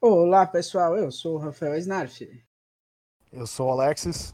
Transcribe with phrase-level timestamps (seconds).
[0.00, 0.96] Olá, pessoal.
[0.96, 2.20] Eu sou o Rafael Snarf.
[3.32, 4.32] Eu sou o Alexis.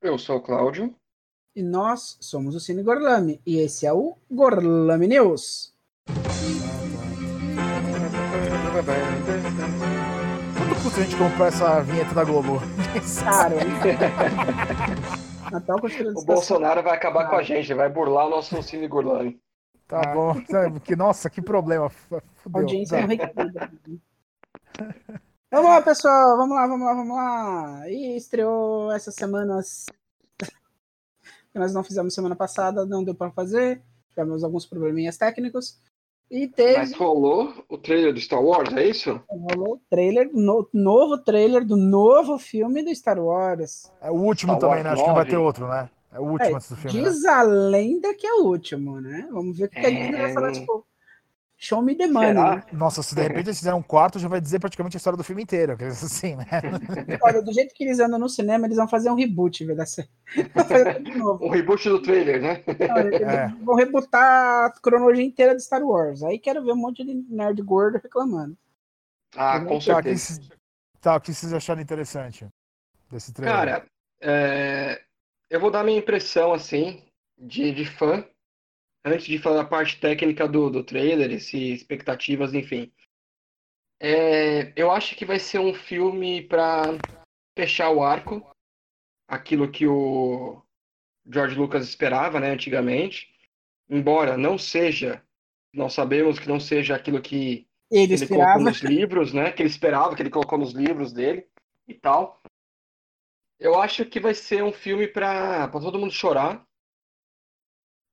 [0.00, 0.94] Eu sou o Cláudio.
[1.54, 3.38] E nós somos o Cine Gorlami.
[3.44, 5.74] E esse é o Gorlami News.
[10.56, 12.58] Quanto custa a gente comprar essa vinheta da Globo?
[13.22, 13.56] Cara,
[15.52, 15.76] Natal
[16.16, 19.38] O Bolsonaro vai acabar com a gente, vai burlar o nosso Cine Gorlami.
[19.86, 20.34] Tá bom.
[20.82, 21.90] Que, nossa, que problema.
[21.90, 22.62] Fudeu.
[22.62, 23.70] Audiência Tá.
[25.50, 26.36] Vamos lá, pessoal.
[26.36, 27.88] Vamos lá, vamos lá, vamos lá.
[27.90, 29.60] E estreou essa semana.
[31.52, 33.82] que nós não fizemos semana passada, não deu para fazer.
[34.10, 35.80] Tivemos alguns probleminhas técnicos.
[36.30, 36.76] E teve.
[36.76, 39.18] Mas rolou o trailer do Star Wars, é isso?
[39.26, 43.90] Rolou o trailer, no, novo trailer do novo filme do Star Wars.
[44.02, 44.90] É o último Star também, Wars né?
[44.90, 45.30] Acho que não vai 9.
[45.30, 45.90] ter outro, né?
[46.12, 47.00] É o último É, antes do filme.
[47.00, 47.08] né?
[47.08, 49.26] diz a lenda que é o último, né?
[49.32, 50.52] Vamos ver o que a Disney vai falar, É.
[50.52, 50.86] tipo,
[51.58, 52.28] show me the money.
[52.28, 52.56] Será?
[52.56, 52.62] né?
[52.72, 55.24] Nossa, se de repente eles fizerem um quarto, já vai dizer praticamente a história do
[55.24, 55.76] filme inteiro.
[55.76, 56.46] quer dizer, Assim, né?
[57.22, 59.64] Olha, do jeito que eles andam no cinema, eles vão fazer um reboot,
[61.16, 61.44] novo.
[61.44, 62.64] Um reboot do trailer, né?
[62.88, 63.48] Não, eles É.
[63.62, 66.22] Vão rebutar a cronologia inteira de Star Wars.
[66.22, 68.56] Aí quero ver um monte de nerd gordo reclamando.
[69.36, 70.34] Ah, com Tá, o que, certeza.
[70.34, 70.48] c-
[71.00, 72.46] tá, o que vocês acharam interessante
[73.10, 73.56] desse trailer?
[73.56, 73.86] Cara,
[74.22, 75.00] é,
[75.50, 77.02] eu vou dar minha impressão, assim,
[77.36, 78.24] de, de fã,
[79.12, 82.92] antes de falar da parte técnica do, do trailer, se expectativas, enfim.
[84.00, 86.96] É, eu acho que vai ser um filme para
[87.56, 88.48] fechar o arco,
[89.26, 90.62] aquilo que o
[91.26, 93.34] George Lucas esperava, né, antigamente.
[93.88, 95.22] Embora não seja,
[95.72, 99.50] nós sabemos que não seja aquilo que Ele ele colocou nos livros, né?
[99.50, 101.46] Que ele esperava, que ele colocou nos livros dele
[101.86, 102.40] e tal.
[103.58, 106.64] Eu acho que vai ser um filme para todo mundo chorar.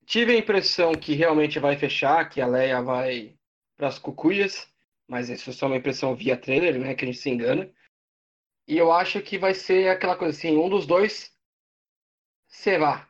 [0.06, 3.36] Tive a impressão que realmente vai fechar, que a Leia vai
[3.76, 4.68] para as cucuias,
[5.08, 6.94] mas isso é só uma impressão via trailer, né?
[6.94, 7.72] Que a gente se engana.
[8.68, 11.36] E eu acho que vai ser aquela coisa assim, um dos dois
[12.48, 13.08] se vá.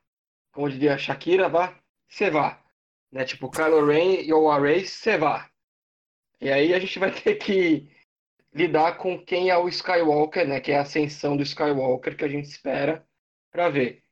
[0.52, 2.64] Como diria a Shakira, vá, se vá.
[3.12, 3.26] Né?
[3.26, 5.50] Tipo, Kylo Ren e o Rey se vá.
[6.42, 7.90] E aí a gente vai ter que
[8.54, 10.60] lidar com quem é o Skywalker, né?
[10.62, 13.06] Que é a ascensão do Skywalker que a gente espera
[13.52, 14.05] pra ver.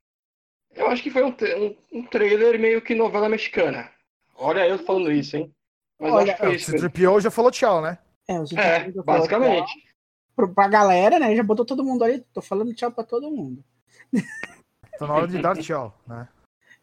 [0.76, 3.90] Eu acho que foi um, um, um trailer meio que novela mexicana.
[4.36, 5.54] Olha eu falando isso, hein?
[6.00, 6.72] Mas Olha, acho que É, foi o isso.
[6.72, 6.90] mesmo.
[6.90, 7.98] C-3PO já falou tchau, né?
[8.28, 9.72] É, os É, basicamente.
[10.36, 11.36] Pro, pra galera, né?
[11.36, 12.20] Já botou todo mundo ali.
[12.34, 13.64] Tô falando tchau pra todo mundo.
[15.00, 16.30] Tá na hora de dar tchau, né?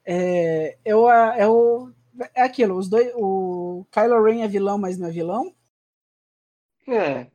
[0.04, 1.06] É, eu,
[1.38, 1.92] eu,
[2.34, 3.12] é aquilo, os dois.
[3.14, 5.54] O Kylo Ren é vilão, mas não é vilão.
[6.88, 7.28] É,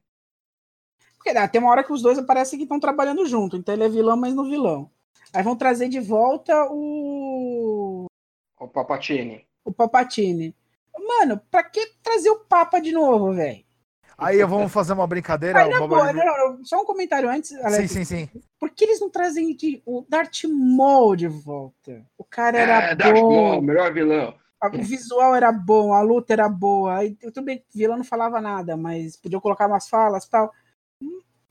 [1.16, 3.56] Porque ah, tem uma hora que os dois parecem que estão trabalhando junto.
[3.56, 4.92] Então ele é vilão, mas não vilão.
[5.34, 8.06] Aí vão trazer de volta o.
[8.60, 9.46] o Papatini.
[9.64, 10.56] O Palpatine.
[10.98, 13.64] Mano, pra que trazer o Papa de novo, velho?
[14.18, 15.64] Aí vamos fazer uma brincadeira.
[15.64, 16.24] Aí, uma- boa, não,
[16.58, 17.92] não, só um comentário antes, Sim, Alex.
[17.92, 18.30] sim, sim.
[18.58, 22.06] Por que eles não trazem de- o Darth Maul de volta?
[22.18, 24.34] O cara era É, Darth bom, Maul, melhor vilão.
[24.64, 26.96] o visual era bom, a luta era boa.
[27.00, 30.50] Aí, tudo bem, o vilão não falava nada, mas podiam colocar umas falas e tal.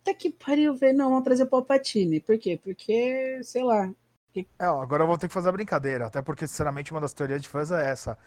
[0.04, 0.98] Até que pariu, velho.
[0.98, 2.20] Não, vamos trazer o Palpatine.
[2.20, 2.60] Por quê?
[2.62, 3.91] Porque, sei lá.
[4.59, 7.15] É, ó, agora eu vou ter que fazer a brincadeira, até porque, sinceramente, uma das
[7.15, 8.19] teorias de fãs é essa.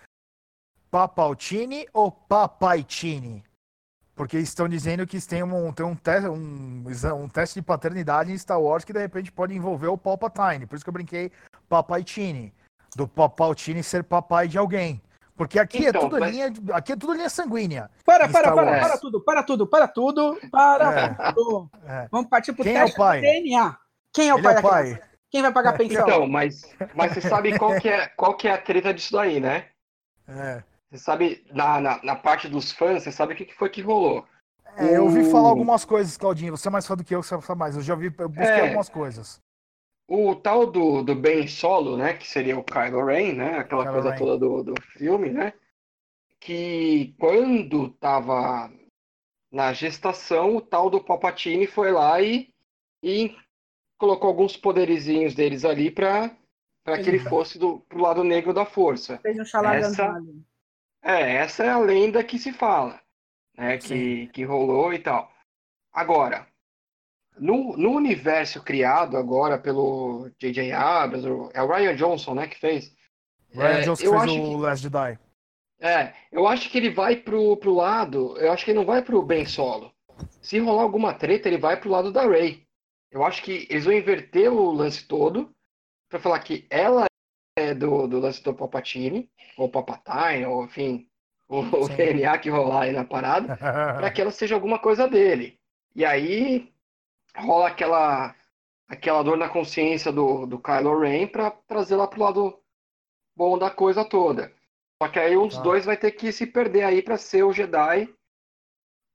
[0.90, 3.44] Papaltini ou Papaitini?
[4.16, 6.84] Porque estão dizendo que tem um, tem um, te um,
[7.24, 10.66] um teste de paternidade em Star Wars que de repente pode envolver o Palpatine.
[10.66, 11.32] Por isso que eu brinquei
[11.70, 12.52] Papaitini.
[12.96, 15.00] Do Papaltini ser papai de alguém.
[15.38, 17.92] Porque aqui Então, é tudo mas- linha, aqui é tudo linha sanguínea.
[18.04, 21.32] Para, para, para, para tudo, para tudo, para tudo, para É.
[21.32, 21.70] tudo.
[21.86, 22.08] É.
[22.12, 23.22] Vamos partir pro Quem é o teste pai?
[23.22, 23.78] DNA.
[24.12, 25.00] Quem é o Ele pai é o pai.
[25.30, 26.02] Quem vai pagar a pensão?
[26.08, 26.62] Então, mas,
[26.96, 29.66] mas você sabe qual que, é, qual que é a treta disso daí, né?
[30.28, 30.64] É.
[30.90, 33.82] Você sabe, na, na, na parte dos fãs, você sabe o que que foi que
[33.82, 34.26] rolou.
[34.78, 36.56] É, eu ouvi falar algumas coisas, Claudinho.
[36.56, 37.76] Você é mais fã do que eu, você sabe mais.
[37.76, 38.62] Eu já vi, eu busquei É.
[38.62, 39.40] algumas coisas.
[40.08, 42.14] O tal do, do Ben Solo, né?
[42.14, 43.58] Que seria o Kylo Ren, né?
[43.58, 44.18] Aquela Kylo coisa Ren.
[44.18, 45.54] toda do, do filme, né?
[46.40, 48.72] Que quando tava
[49.52, 52.54] na gestação, o tal do Palpatine foi lá e,
[53.04, 53.36] e
[53.98, 56.36] colocou alguns poderizinhos deles ali pra,
[56.84, 59.18] pra que ele fosse do, pro lado negro da força.
[59.20, 60.22] Fez um Essa-.
[61.02, 63.02] É, essa é a lenda que se fala,
[63.58, 63.78] né?
[63.78, 65.32] Que, que rolou e tal.
[65.92, 66.48] Agora,
[67.40, 70.72] no, no universo criado agora pelo J.J.
[70.72, 72.92] Abrams, é o Ryan Johnson, né, que fez.
[73.54, 75.20] Ryan É, Johnson eu fez acho o que- Last Jedi.
[75.80, 78.36] É, eu acho que ele vai pro, pro lado.
[78.38, 79.92] Eu acho que ele não vai pro Ben Solo.
[80.42, 82.64] Se rolar alguma treta, ele vai pro lado da Rey.
[83.12, 85.52] Eu acho que eles vão inverter o lance todo
[86.10, 87.06] pra falar que ela
[87.56, 91.08] é do, do lance do Palpatine, ou Palpatine, ou enfim,
[91.48, 95.60] o, o DNA que rolar aí na parada, para que ela seja alguma coisa dele.
[95.96, 96.72] E aí
[97.38, 98.36] rola aquela
[98.88, 102.60] aquela dor na consciência do, do Kylo Ren para trazer lá pro lado
[103.36, 104.54] bom da coisa toda.
[105.02, 105.62] Só que aí um dos ah.
[105.62, 108.14] dois vai ter que se perder aí para ser o Jedi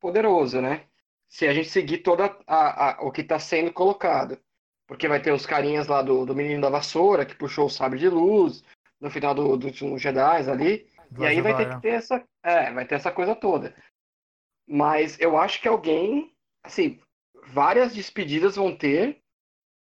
[0.01, 0.87] poderoso, né?
[1.29, 4.39] Se a gente seguir toda a, a, o que está sendo colocado.
[4.87, 7.99] Porque vai ter os carinhas lá do, do menino da vassoura, que puxou o sabre
[7.99, 8.63] de luz,
[9.01, 10.87] no final do, do, do Jedi ali.
[11.11, 12.23] Do e aí vai ter que ter essa.
[12.43, 13.75] É, vai ter essa coisa toda.
[14.67, 16.35] Mas eu acho que alguém.
[16.63, 17.01] Assim,
[17.47, 19.21] várias despedidas vão ter.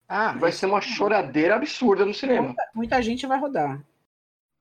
[0.08, 2.48] Ah, vai ser uma é choradeira absurda no cinema.
[2.48, 3.82] Muita, muita gente vai rodar.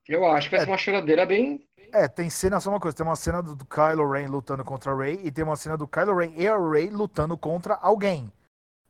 [0.07, 0.65] Eu acho que vai é.
[0.65, 1.67] ser uma choradeira bem.
[1.93, 4.97] É, tem cena, só uma coisa, tem uma cena do, Kylo Ren lutando contra a
[4.97, 8.31] Rey e tem uma cena do Kylo Ren e a Rey lutando contra alguém.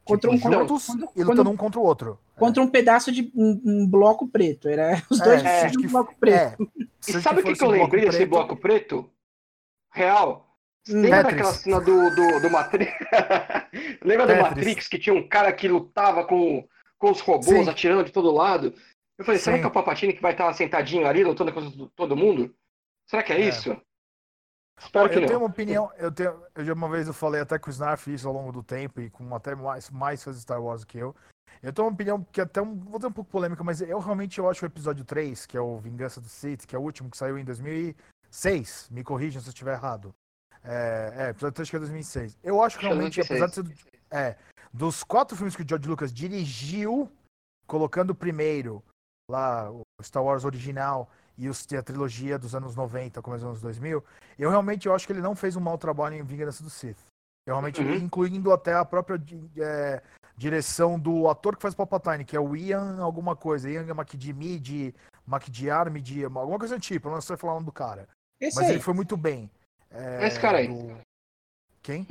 [0.04, 2.20] Contra tipo, um juntos contra, e lutando um contra o outro.
[2.36, 2.66] Contra é.
[2.66, 4.68] um pedaço de um, um, bloco preto.
[4.68, 6.64] Era os dois é, de um bloco preto.
[6.80, 6.84] É.
[7.08, 9.10] E sabe o que, que eu lembrei desse bloco preto?
[9.92, 10.51] Real.
[10.88, 11.36] Lembra Tetris.
[11.36, 12.92] daquela cena do, do, do Matrix?
[14.04, 14.44] Lembra Tetris.
[14.44, 16.68] do Matrix que tinha um cara que lutava com,
[16.98, 17.70] com os robôs Sim.
[17.70, 18.74] atirando de todo lado?
[19.18, 19.46] Eu falei, Sim.
[19.46, 22.56] será que é o Papatini que vai estar sentadinho ali lutando com todo mundo?
[23.08, 23.48] Será que é, é.
[23.48, 23.76] isso?
[24.80, 25.28] Espero que eu não.
[25.28, 28.12] tenho uma opinião, eu tenho, eu já uma vez eu falei até com o Snarf
[28.12, 30.88] isso ao longo do tempo e com até mais mais fãs de Star Wars do
[30.88, 31.16] que eu.
[31.62, 34.40] Eu tenho uma opinião que até um, vou ter um pouco polêmica, mas eu realmente
[34.40, 37.12] eu acho o episódio 3, que é o Vingança do Sith, que é o último
[37.12, 40.16] que saiu em 2006, me corrijam se eu estiver errado.
[40.64, 42.38] É, é, episódio 3 que é 2006.
[42.44, 43.66] Eu acho que realmente, apesar de ser
[44.12, 44.36] é,
[44.72, 47.12] dos quatro filmes que o George Lucas dirigiu,
[47.66, 48.84] colocando o primeiro
[49.30, 53.62] lá, o Star Wars original, e os, a trilogia dos anos 90, começo dos anos
[53.62, 54.04] 2000,
[54.38, 57.00] eu realmente eu acho que ele não fez um mau trabalho em Vingança do Sith.
[57.48, 57.96] Eu realmente, uhum.
[57.96, 59.20] incluindo até a própria
[59.58, 60.04] é,
[60.38, 64.94] direção do ator que faz Palpatine, que é o Ian alguma coisa, Ian McDiarmid,
[65.28, 68.08] McDiarmid, alguma coisa do tipo, eu não sei falar o nome do cara.
[68.40, 68.74] Esse Mas aí.
[68.74, 69.50] ele foi muito bem.
[69.92, 70.68] É, esse cara aí.
[70.68, 70.98] Do...
[71.82, 72.08] Quem?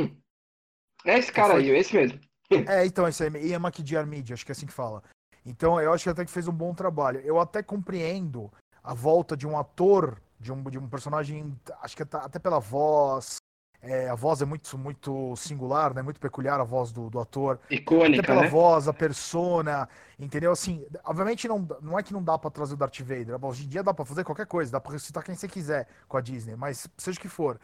[1.05, 2.21] É esse cara aí, esse mesmo.
[2.69, 5.03] É, então, esse aí, Ian McDiarmid, acho que é assim que fala.
[5.47, 7.21] Então, eu acho que até que fez um bom trabalho.
[7.21, 12.03] Eu até compreendo a volta de um ator, de um, de um personagem, acho que
[12.03, 13.37] até pela voz.
[13.83, 16.03] É, a voz é muito, muito singular, né?
[16.03, 17.59] Muito peculiar a voz do, do ator.
[17.71, 18.49] Icônica, até pela né?
[18.49, 19.89] voz, a persona,
[20.19, 20.53] entendeu?
[20.53, 23.43] Assim, obviamente não, não é que não dá para trazer o Darth Vader.
[23.43, 26.19] Hoje em dia dá para fazer qualquer coisa, dá para ressuscitar quem você quiser com
[26.19, 27.59] a Disney, mas seja o que for.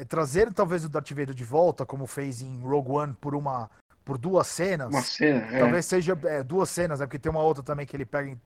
[0.00, 3.70] É, trazer talvez o Darth Vader de volta, como fez em Rogue One por uma
[4.04, 4.88] por duas cenas.
[4.88, 5.58] Uma cena, é.
[5.58, 7.06] Talvez seja é, duas cenas, né?
[7.06, 8.38] Porque tem uma outra também que ele pega e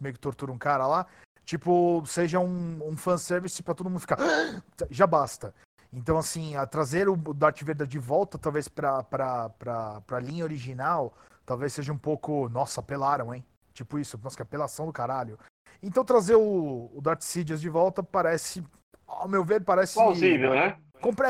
[0.00, 1.06] meio que tortura um cara lá
[1.50, 4.18] tipo, seja um, um fanservice pra todo mundo ficar.
[4.88, 5.52] Já basta.
[5.92, 10.44] Então, assim, a trazer o Darth Vader de volta, talvez pra, pra, pra, pra linha
[10.44, 11.12] original,
[11.44, 12.48] talvez seja um pouco.
[12.48, 13.44] Nossa, apelaram, hein?
[13.74, 15.38] Tipo isso, nossa, que apelação do caralho.
[15.82, 18.64] Então, trazer o, o Darth Sidious de volta parece.
[19.06, 19.94] Ao meu ver, parece.
[19.94, 20.78] Plausível, né?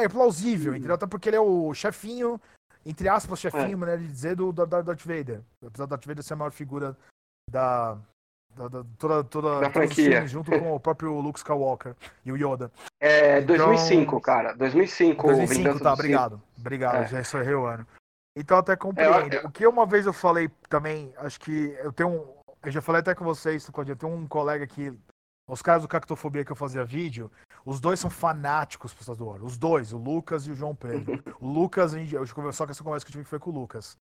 [0.03, 0.97] É plausível, entendeu?
[0.97, 2.41] Até porque ele é o chefinho,
[2.85, 3.77] entre aspas, chefinho, é.
[3.77, 5.43] maneira de dizer, do, do, do Darth Vader.
[5.65, 6.97] Apesar do Darth Vader ser a maior figura
[7.49, 7.97] da,
[8.57, 10.27] da, da, toda, toda, da franquia.
[10.27, 11.95] junto com o próprio Luke Skywalker
[12.25, 12.71] e o Yoda.
[12.99, 14.55] É, 2005, então, cara.
[14.55, 15.27] 2005.
[15.27, 16.43] 2005, tá, obrigado.
[16.59, 17.09] Obrigado, é.
[17.09, 17.87] já sou o ano.
[18.37, 19.35] Então até compreendo.
[19.35, 22.41] É, o que uma vez eu falei também, acho que eu tenho um.
[22.63, 24.93] Eu já falei até com vocês, eu tenho um colega que.
[25.49, 27.29] Os caras do Cactofobia que eu fazia vídeo,
[27.67, 29.43] os dois são fanáticos por Star Wars.
[29.43, 31.21] Os dois, o Lucas e o João Pedro.
[31.41, 33.99] o Lucas, eu só que essa conversa que eu tive foi com o Lucas.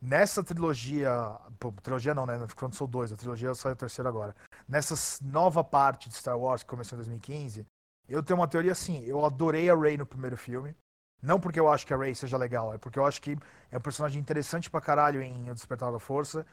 [0.00, 1.10] Nessa trilogia,
[1.58, 2.38] pô, trilogia não, né?
[2.54, 4.36] Quando sou dois, a trilogia sai a terceira agora.
[4.68, 7.66] Nessa nova parte de Star Wars que começou em 2015,
[8.08, 9.02] eu tenho uma teoria assim.
[9.04, 10.74] Eu adorei a Rey no primeiro filme.
[11.22, 13.38] Não porque eu acho que a Rey seja legal, é porque eu acho que
[13.70, 16.46] é um personagem interessante pra caralho em O Despertar da Força.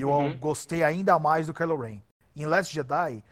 [0.00, 0.36] E eu uhum.
[0.38, 2.02] gostei ainda mais do Kylo Ren.
[2.34, 3.22] Em Last Jedi,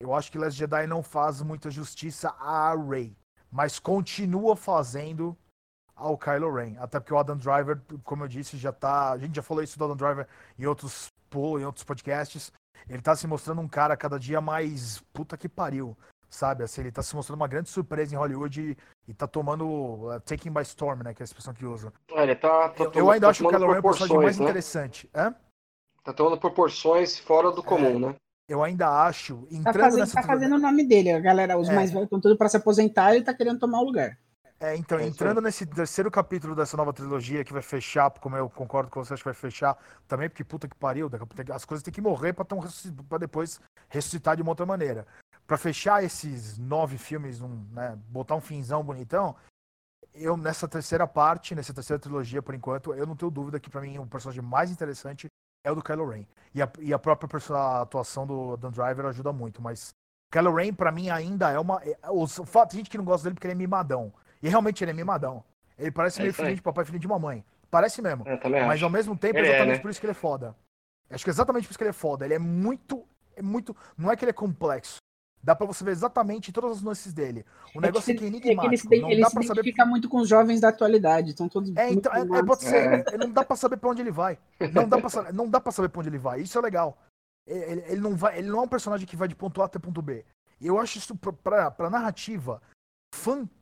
[0.00, 3.16] eu acho que Last Jedi não faz muita justiça a Rey,
[3.50, 5.36] mas continua fazendo
[5.94, 6.76] ao Kylo Ren.
[6.78, 9.12] Até porque o Adam Driver, como eu disse, já tá.
[9.12, 10.26] A gente já falou isso do Adam Driver
[10.58, 12.52] em outros, em outros podcasts.
[12.88, 15.02] Ele tá se mostrando um cara cada dia mais.
[15.12, 15.96] Puta que pariu.
[16.28, 16.64] Sabe?
[16.64, 18.76] Assim, ele tá se mostrando uma grande surpresa em Hollywood e,
[19.10, 19.66] e tá tomando.
[19.66, 21.14] Uh, taking by storm, né?
[21.14, 21.92] Que é a expressão que usa.
[22.10, 23.82] É, ele tá, tá eu, eu ainda tá acho que o Kylo Ren é o
[23.82, 24.44] personagem mais né?
[24.44, 25.10] interessante.
[25.14, 25.34] Hã?
[26.02, 27.98] Tá tomando proporções fora do comum, é.
[27.98, 28.16] né?
[28.48, 29.36] eu ainda acho.
[29.36, 30.14] Tá entrando tá fazendo, nessa...
[30.14, 31.74] tá fazendo o nome dele, a galera, os é.
[31.74, 34.18] mais velhos estão tudo para se aposentar e ele tá querendo tomar o lugar.
[34.62, 38.48] É, então, é entrando nesse terceiro capítulo dessa nova trilogia que vai fechar, como eu
[38.48, 39.76] concordo com você, acho que vai fechar
[40.06, 41.10] também, porque puta que pariu,
[41.52, 45.04] as coisas têm que morrer pra depois ressuscitar de uma outra maneira.
[45.48, 49.34] Pra fechar esses nove filmes, um, né, botar um finzão bonitão,
[50.14, 53.80] eu nessa terceira parte, nessa terceira trilogia, por enquanto, eu não tenho dúvida que para
[53.80, 55.26] mim o personagem mais interessante
[55.64, 56.24] é o do Kylo Ren.
[56.54, 59.92] E a, e a própria a atuação do Dan Driver ajuda muito, mas
[60.32, 61.82] Kylo Ren, pra mim, ainda é uma.
[61.82, 64.12] é- O fato gente que não gosta dele porque ele é mimadão.
[64.42, 65.44] E realmente ele é mimadão.
[65.78, 67.44] Ele parece É meio filho de papai, filho de mamãe.
[67.70, 68.24] Parece mesmo.
[68.24, 68.84] Mas acho.
[68.84, 69.82] ao mesmo tempo, é Ele é, exatamente né?
[69.82, 70.54] por isso que ele é foda.
[71.10, 72.24] Acho que é exatamente por isso que ele é foda.
[72.24, 73.06] Ele é muito.
[73.36, 73.74] É muito.
[73.96, 74.96] Não é que ele é complexo.
[75.44, 77.44] Dá pra você ver exatamente todas as nuances dele.
[77.74, 78.76] O negócio é que é ele, enigmático.
[78.94, 79.60] se, não ele dá se pra saber.
[79.60, 81.30] identifica muito com os jovens da atualidade.
[81.30, 81.74] Estão todos.
[81.76, 83.16] É, então, é, é, pode ser, É.
[83.16, 84.38] não dá pra saber pra onde ele vai.
[84.72, 86.40] Não dá pra, saber- não dá pra saber pra onde ele vai.
[86.42, 86.96] Isso é legal.
[87.46, 89.78] Ele, ele não vai, ele não é um personagem que vai de ponto A até
[89.80, 90.24] ponto B.
[90.60, 92.62] E eu acho isso pra, pra, pra narrativa
[93.14, 93.61] fantástico.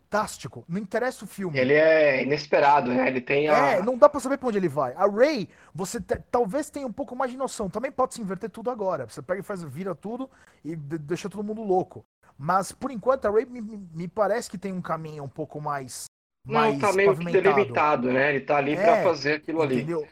[0.69, 1.57] Não interessa o filme.
[1.59, 3.07] Ele é inesperado, né?
[3.07, 3.57] Ele tem a.
[3.75, 4.93] É, não dá pra saber pra onde ele vai.
[4.95, 6.01] A Ray, você
[6.31, 7.71] talvez tenha um pouco mais de noção.
[7.71, 9.07] Também pode se inverter tudo agora.
[9.09, 10.29] Você pega e faz, vira tudo
[10.65, 12.05] e de- deixa todo mundo louco.
[12.37, 16.05] Mas por enquanto a Ray me, me- parece que tem um caminho um pouco mais.
[16.45, 18.31] Não, tá meio que delimitado, né?
[18.31, 19.77] Ele tá ali pra É, fazer aquilo ali.
[19.77, 20.09] Entendeu?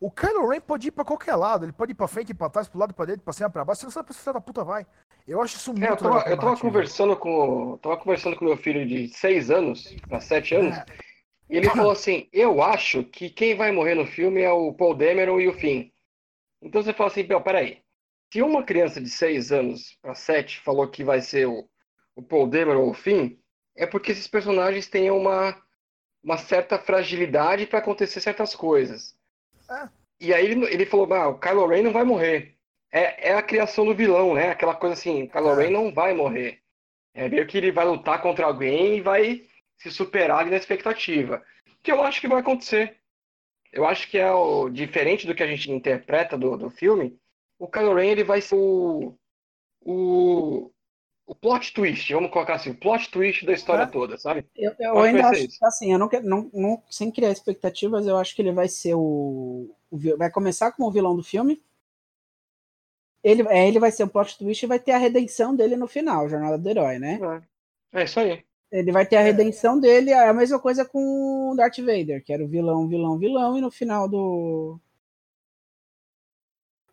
[0.00, 1.64] O Kylo Ren pode ir pra qualquer lado.
[1.64, 3.80] Ele pode ir pra frente, pra trás, pro lado, pra dentro, pra cima, pra baixo.
[3.80, 4.86] Você não sabe pra filho da puta vai.
[5.28, 7.76] Eu acho isso muito É, eu tava, legal eu tava conversando com.
[7.82, 10.86] Tava conversando com meu filho de 6 anos, pra 7 anos, É.
[11.50, 14.94] e ele falou assim: Eu acho que quem vai morrer no filme é o Paul
[14.94, 15.90] Dameron e o Finn.
[16.62, 17.82] Então você fala assim, Bel, peraí.
[18.32, 21.68] Se uma criança de 6 anos pra 7 falou que vai ser o,
[22.16, 23.36] o Paul Dameron ou o Finn,
[23.76, 25.56] é porque esses personagens têm uma,
[26.22, 29.16] uma certa fragilidade pra acontecer certas coisas.
[29.70, 29.88] É.
[30.20, 32.57] E aí ele, ele falou, ah, o Kylo Ren não vai morrer.
[32.90, 34.50] É, é a criação do vilão, né?
[34.50, 35.64] Aquela coisa assim, o Kylo É.
[35.66, 36.60] Ren não vai morrer.
[37.14, 39.42] É meio que ele vai lutar contra alguém e vai
[39.76, 41.42] se superar ali na expectativa.
[41.82, 42.96] Que eu acho que vai acontecer.
[43.72, 47.18] Eu acho que é o diferente do que a gente interpreta do, do filme.
[47.58, 49.14] O Kylo Ren ele vai ser o,
[49.82, 50.70] o,
[51.26, 53.86] o plot twist, vamos colocar assim, o plot twist da história É.
[53.86, 54.46] toda, sabe?
[54.56, 55.64] Eu, eu ainda acho, isso.
[55.64, 58.94] assim, eu não, quero- não, não, sem criar expectativas, eu acho que ele vai ser
[58.94, 61.62] o, o vai começar como o vilão do filme.
[63.22, 65.86] Ele, é, ele vai ser o plot twist e vai ter a redenção dele no
[65.88, 67.18] final, Jornada do Herói, né?
[67.92, 68.44] É isso aí.
[68.70, 72.32] Ele vai ter a redenção dele, é a mesma coisa com o Darth Vader, que
[72.32, 74.78] era o vilão, vilão, vilão, e no final do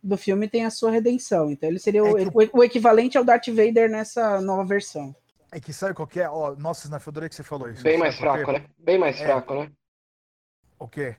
[0.02, 1.50] do filme tem a sua redenção.
[1.50, 5.16] Então ele seria o, É que o, o equivalente ao Darth Vader nessa nova versão.
[5.52, 6.30] É que sabe qual que é?
[6.30, 7.84] Ó, nossa, Snaf, eu adorei que você falou isso.
[7.84, 8.66] Bem mais fraco, né?
[8.78, 9.26] Bem mais É.
[9.26, 9.72] fraco, né?
[10.78, 11.16] O quê?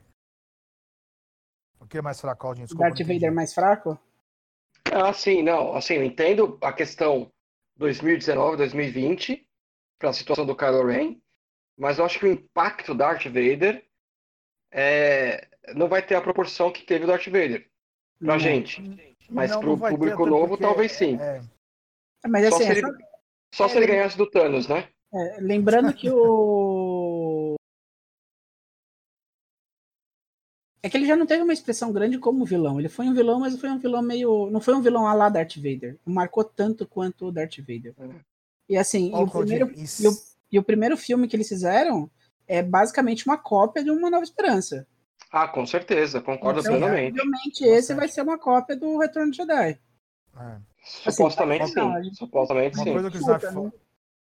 [1.81, 2.67] O que é mais fraco, Claudinho?
[2.67, 3.07] Desculpa, Darth.
[3.07, 3.99] Vader mais fraco?
[4.99, 5.75] Ah, sim, não.
[5.75, 7.31] Assim, eu entendo a questão
[7.77, 9.47] 2019, 2020,
[9.99, 11.21] para a situação do Kylo Ren,
[11.77, 13.85] mas eu acho que o impacto Darth Vader
[14.73, 17.69] é, não vai ter a proporção que teve o Darth Vader
[18.19, 18.39] pra Não.
[18.39, 18.83] gente.
[19.29, 21.19] Mas Não, pro não ter, público até novo, porque talvez sim.
[21.21, 21.41] É,
[22.27, 22.99] Mas Só assim, se ele, essa-
[23.55, 24.89] só se ele ganhasse do Thanos, né?
[25.13, 26.17] é, lembrando que o.
[30.87, 32.79] É que ele já não teve uma expressão grande como vilão.
[32.79, 34.49] Ele foi um vilão, mas foi um vilão meio.
[34.53, 35.99] Não foi um vilão a lá Darth Vader.
[36.07, 37.93] Não marcou tanto quanto o Darth Vader.
[37.99, 38.09] É.
[38.69, 40.13] E assim, e, o primeiro, e, o,
[40.53, 42.09] e o primeiro filme que eles fizeram
[42.47, 44.87] é basicamente uma cópia de Uma Nova Esperança.
[45.33, 47.15] Ah, com certeza, concordo Então, plenamente.
[47.15, 49.81] Provavelmente esse vai ser uma cópia do Retorno de Jedi.
[50.39, 50.59] é.
[51.11, 52.15] Supostamente assim, não, a sim.
[52.15, 52.93] Supostamente Uma sim.
[52.93, 53.53] coisa que o Snarf né?
[53.53, 53.73] falou.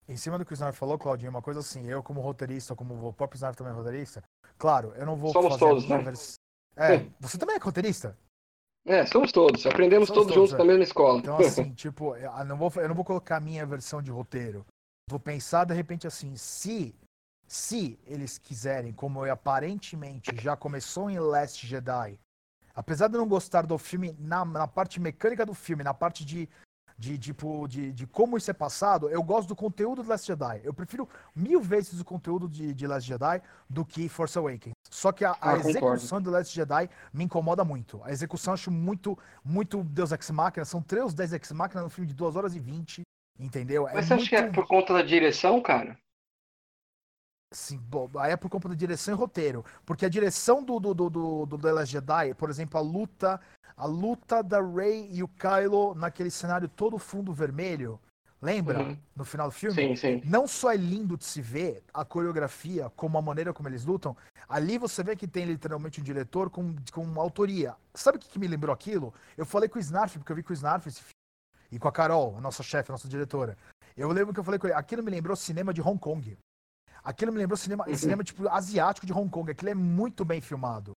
[0.08, 3.06] Em cima do que o Snarf falou, Claudinho, uma coisa assim, eu como roteirista, como
[3.06, 4.24] o próprio Snarf também é roteirista,
[4.58, 6.14] claro, eu não vou Somos fazer a todos, minha né?
[6.76, 8.18] É, você também é roteirista?
[8.86, 9.66] É, somos todos.
[9.66, 10.58] Aprendemos Somos todos todos, juntos é.
[10.58, 11.20] na mesma escola.
[11.20, 14.66] Então, assim, tipo, eu não vou, eu não vou colocar a minha versão de roteiro.
[15.10, 16.96] Vou pensar, de repente, assim, se,
[17.48, 22.20] se eles quiserem, como eu aparentemente já começou em Last Jedi,
[22.76, 26.26] apesar de eu não gostar do filme, na, na parte mecânica do filme, na parte
[26.26, 26.50] de,
[26.98, 30.62] de, tipo, de, de como isso é passado, eu gosto do conteúdo do Last Jedi.
[30.64, 34.73] Eu prefiro mil vezes o conteúdo de, de Last Jedi do que Force Awakens.
[34.94, 35.70] Só que a, a Ah, concordo.
[35.70, 38.00] execução do Last Jedi me incomoda muito.
[38.04, 40.64] A execução eu acho muito, muito Deus Ex Machina.
[40.66, 43.02] São três 10 Ex Machina no filme de 2 horas e 20.
[43.40, 43.88] Entendeu?
[43.92, 45.98] Mas você acha que é por conta da direção, cara?
[47.52, 49.66] Sim, bom, aí é por conta da direção e roteiro.
[49.84, 53.42] Porque a direção do, do, do, do, do The Last Jedi, por exemplo, a luta,
[53.76, 58.00] a luta da Rey e o Kylo naquele cenário todo fundo vermelho,
[58.44, 58.80] lembra?
[58.80, 58.98] Uhum.
[59.16, 59.76] No final do filme?
[59.76, 60.22] Sim, sim.
[60.26, 64.16] Não só é lindo de se ver a coreografia, como a maneira como eles lutam,
[64.48, 67.76] ali você vê que tem literalmente um diretor com, com autoria.
[67.94, 69.14] Sabe o que, que me lembrou aquilo?
[69.38, 71.14] Eu falei com o Snarf, porque eu vi com o Snarf esse filme,
[71.72, 73.58] e com a Carol, a nossa chefe, a nossa diretora.
[73.96, 76.38] Eu lembro que eu falei com ele, aquilo me lembrou cinema de Hong Kong.
[77.04, 77.96] Aquilo me lembrou cinema, Uhum.
[77.96, 79.52] cinema tipo asiático de Hong Kong.
[79.52, 80.94] Aquilo é muito bem filmado.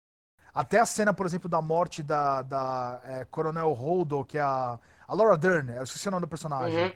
[0.55, 4.79] Até a cena, por exemplo, da morte da, da é, Coronel Holdo, que é a,
[5.07, 6.85] a Laura Dern, eu esqueci o nome do personagem.
[6.85, 6.93] Uhum.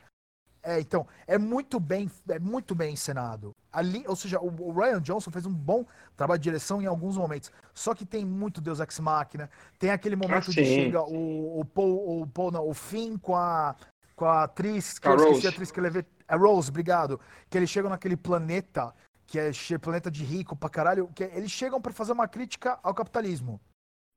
[0.63, 3.55] É, então, é muito bem, é muito bem encenado.
[3.73, 5.87] Ali, ou seja, o, Ryan Johnson fez um bom
[6.17, 7.51] trabalho de direção em alguns momentos.
[7.73, 9.49] Só que tem muito Deus Ex Machina.
[9.79, 10.65] Tem aquele momento de sim.
[10.65, 13.75] chega o, o Paul, o Paul, não, o Finn com a
[14.21, 15.47] com a atriz, que A eu esqueci Rose.
[15.47, 16.05] a atriz que levei.
[16.29, 17.19] A Rose, obrigado.
[17.49, 18.95] Que eles chegam naquele planeta,
[19.27, 19.51] que é
[19.81, 23.59] planeta de rico pra caralho, que eles chegam pra fazer uma crítica ao capitalismo.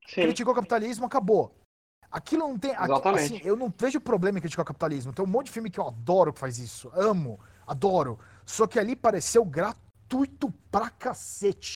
[0.06, 0.22] Sim.
[0.24, 1.56] Criticou o capitalismo, acabou.
[2.14, 2.70] Aquilo não tem.
[2.70, 3.34] aqui- Exatamente.
[3.34, 5.12] assim, eu não vejo problema em criticar o capitalismo.
[5.12, 6.88] Tem um monte de filme que eu adoro que faz isso.
[6.94, 8.20] Amo, adoro.
[8.46, 11.72] Só que ali pareceu gratuito pra cacete.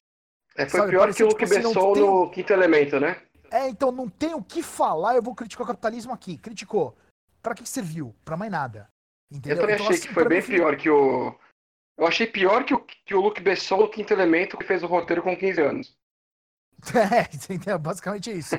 [0.57, 2.52] É, foi Sabe, pior parecia, que o tipo Luke assim, não Besson tem- no Quinto
[2.52, 3.21] Elemento, né?
[3.50, 6.38] É, então não tem o que falar, eu vou criticar o capitalismo aqui.
[6.38, 6.97] Criticou.
[7.42, 8.14] Pra que que serviu?
[8.25, 8.88] Pra mais nada.
[9.33, 9.57] Entendeu?
[9.57, 11.35] Eu também Então, achei assim, que foi bem pior que o.
[11.97, 14.87] Eu achei pior que o, que o Luke Besson no Quinto Elemento, que fez o
[14.87, 15.97] roteiro com 15 anos.
[16.94, 17.78] É, entendeu?
[17.78, 18.54] basicamente isso.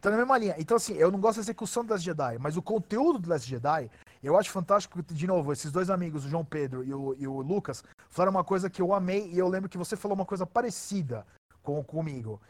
[0.00, 0.54] Tá na mesma linha.
[0.58, 3.48] Então, assim, eu não gosto da execução do Last Jedi, mas o conteúdo do Last
[3.48, 3.90] Jedi,
[4.22, 5.02] eu acho fantástico.
[5.02, 8.44] De novo, esses dois amigos, o João Pedro e o, e o Lucas, falaram uma
[8.44, 11.26] coisa que eu amei e eu lembro que você falou uma coisa parecida
[11.62, 12.40] com, comigo.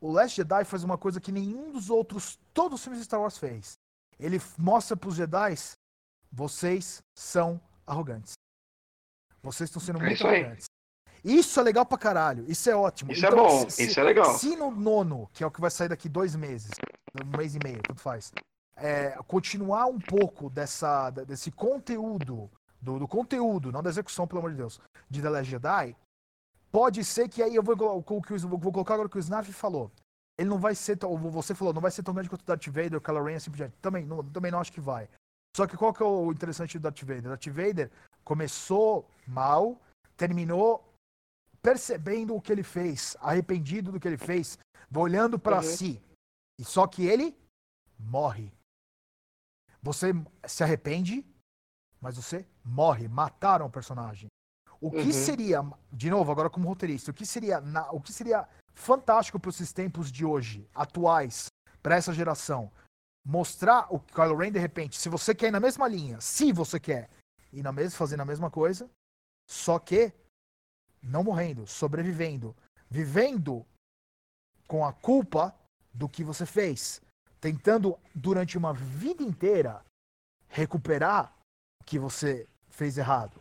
[0.00, 3.20] O Last Jedi faz uma coisa que nenhum dos outros, todos os filmes de Star
[3.20, 3.74] Wars fez.
[4.18, 5.54] Ele mostra pros Jedi,
[6.32, 8.32] vocês são arrogantes.
[9.42, 10.40] Vocês estão sendo É muito aí.
[10.42, 10.66] arrogantes.
[11.24, 12.44] Isso é legal pra caralho.
[12.46, 13.10] Isso é ótimo.
[13.10, 14.38] Isso é bom, isso é legal.
[14.38, 16.70] Se no nono, que é o que vai sair daqui dois meses,
[17.24, 18.30] um mês e meio, tanto faz,
[18.76, 22.50] é, continuar um pouco dessa, desse conteúdo,
[22.80, 24.78] do, do conteúdo, não da execução, pelo amor de Deus,
[25.08, 25.96] de The Last Jedi,
[26.70, 28.02] pode ser que aí eu vou, vou
[28.72, 29.90] colocar agora o que o Snarf falou.
[30.36, 32.46] Ele não vai ser, tão- ou você falou, não vai ser tão grande quanto o
[32.46, 33.74] Darth Vader, o Kylo Ren, assim por diante.
[33.80, 35.08] Também não, também não acho que vai.
[35.56, 37.22] Só que qual que é o interessante do Darth Vader?
[37.22, 37.90] Darth Vader
[38.24, 39.80] começou mal,
[40.16, 40.84] terminou
[41.64, 44.58] percebendo o que ele fez, arrependido do que ele fez,
[44.94, 45.62] olhando pra Uhum.
[45.62, 46.02] si.
[46.60, 47.34] E só que ele
[47.98, 48.52] morre.
[49.82, 50.12] Você
[50.46, 51.26] se arrepende,
[52.02, 53.08] mas você morre.
[53.08, 54.28] Mataram o personagem.
[54.78, 55.12] O que Uhum.
[55.12, 59.48] seria, de novo, agora como roteirista, o que seria, na- o que seria fantástico para
[59.50, 61.46] esses tempos de hoje, atuais,
[61.82, 62.70] para essa geração,
[63.26, 66.78] mostrar o Kylo Ren de repente, se você quer ir na mesma linha, se você
[66.78, 67.08] quer
[67.50, 68.90] ir na mesma, fazendo a mesma coisa,
[69.48, 70.12] só que
[71.04, 72.56] não morrendo, sobrevivendo,
[72.88, 73.64] vivendo
[74.66, 75.54] com a culpa
[75.92, 77.00] do que você fez,
[77.40, 79.84] tentando durante uma vida inteira
[80.48, 81.36] recuperar
[81.80, 83.38] o que você fez errado.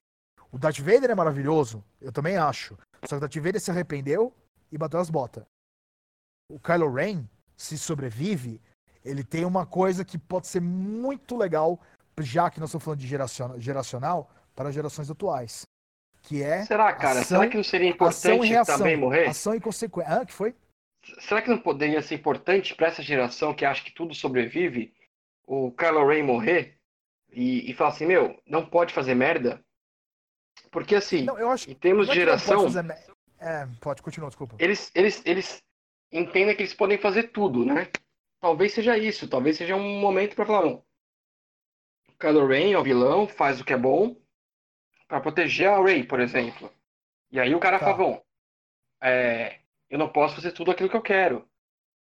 [0.51, 2.77] O Darth Vader é maravilhoso, eu também acho.
[3.05, 4.35] Só que o Darth Vader se arrependeu
[4.71, 5.43] e bateu as botas.
[6.51, 8.61] O Kylo Ren, se sobrevive,
[9.03, 11.79] ele tem uma coisa que pode ser muito legal,
[12.19, 15.63] já que nós estamos falando de geracion- geracional, para gerações atuais.
[16.23, 17.19] Que é Será, cara?
[17.19, 19.27] Ação- será que não seria importante também morrer?
[19.27, 20.21] Ação e consequência.
[20.21, 20.55] Ah, que foi?
[21.19, 24.93] Será que não poderia ser importante para essa geração que acha que tudo sobrevive
[25.45, 26.77] o Kylo Ren morrer
[27.29, 29.61] e, e falar assim, meu, não pode fazer merda?
[30.71, 32.95] Porque assim, Não, eu acho em termos de é pode geração, fazer me-
[33.39, 34.55] É, pode, continua, desculpa.
[34.59, 35.61] eles, eles, eles
[36.09, 37.89] entendem que eles podem fazer tudo, né?
[38.39, 40.83] Talvez seja isso, talvez seja um momento para falar, não.
[42.07, 44.15] O Kylo Ren é o vilão, faz o que é bom
[45.07, 46.71] para proteger a Rey, por exemplo.
[47.31, 47.85] E aí o cara Tá.
[47.85, 48.23] fala, bom,
[49.01, 51.47] é, eu não posso fazer tudo aquilo que eu quero.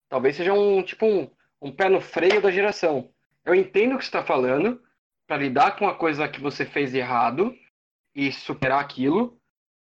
[0.08, 1.30] Talvez seja um tipo um,
[1.60, 3.10] um pé no freio da geração.
[3.44, 4.82] Eu entendo o que você está falando
[5.26, 7.56] para lidar com a coisa que você fez errado
[8.14, 9.40] e superar aquilo.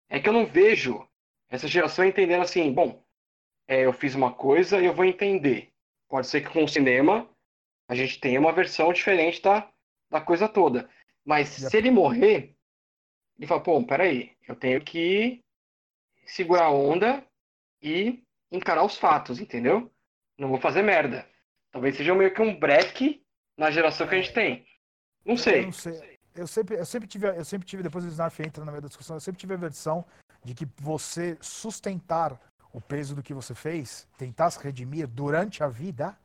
[0.09, 1.07] É que eu não vejo
[1.49, 3.03] essa geração entendendo assim, bom,
[3.67, 5.71] é, eu fiz uma coisa e eu vou entender.
[6.07, 7.29] Pode ser que com o cinema
[7.87, 9.69] a gente tenha uma versão diferente da,
[10.09, 10.89] da coisa toda.
[11.25, 12.55] Mas se ele morrer,
[13.41, 15.43] ele fala, pô, peraí, eu tenho que
[16.27, 17.25] segurar a onda
[17.81, 19.91] e encarar os fatos, entendeu?
[20.37, 21.27] Não vou fazer merda.
[21.71, 23.25] Talvez seja meio que um break
[23.57, 24.63] na geração que a gente tem.
[25.25, 25.61] Não Eu sei.
[25.63, 26.19] não sei.
[26.35, 28.87] Eu sempre, eu sempre tive, eu sempre tive, depois o Snarf entra na meio da
[28.87, 30.05] discussão, eu sempre tive a versão
[30.45, 32.39] de que você sustentar
[32.71, 36.15] o peso do que você fez, tentar se redimir durante a vida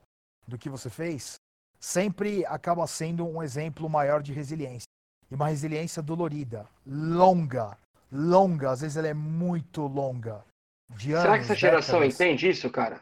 [0.47, 1.37] do que você fez,
[1.81, 4.87] sempre acaba sendo um exemplo maior de resiliência.
[5.31, 7.77] E uma resiliência dolorida, longa,
[8.13, 10.45] longa, às vezes ela é muito longa.
[10.91, 12.15] De Será que anos, essa geração décadas.
[12.15, 13.01] entende isso, cara?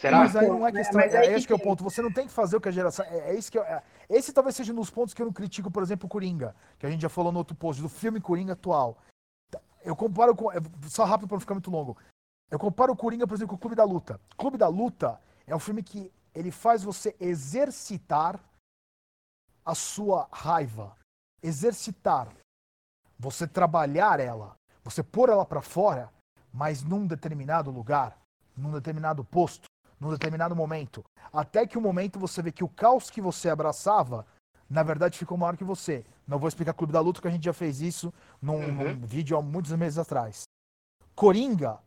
[0.00, 0.18] Será?
[0.18, 1.82] Mas aí não é questão, mas é, é que esse que é o ponto.
[1.82, 3.04] Você não tem que fazer o que a geração.
[3.06, 5.32] É, é isso que eu- é- esse talvez seja um dos pontos que eu não
[5.32, 8.20] critico, por exemplo, o Coringa, que a gente já falou no outro post, do filme
[8.20, 8.98] Coringa atual.
[9.82, 10.52] Eu comparo com.
[10.52, 10.56] é,
[10.88, 11.96] Só rápido para não ficar muito longo.
[12.50, 14.20] Eu comparo o Coringa, por exemplo, com o Clube da Luta.
[14.36, 18.38] Clube da Luta é um filme que ele faz você exercitar
[19.64, 20.94] a sua raiva.
[21.42, 22.28] Exercitar.
[23.18, 24.54] Você trabalhar ela.
[24.84, 26.10] Você pôr ela para fora,
[26.52, 28.18] mas num determinado lugar,
[28.56, 29.66] num determinado posto,
[30.00, 31.04] num determinado momento.
[31.32, 34.26] Até que o momento você vê que o caos que você abraçava,
[34.68, 36.04] na verdade, ficou maior que você.
[36.26, 38.94] Não vou explicar Clube da Luta, que a gente já fez isso num, Uhum.
[38.94, 40.44] num vídeo há muitos meses atrás.
[41.14, 41.78] Coringa,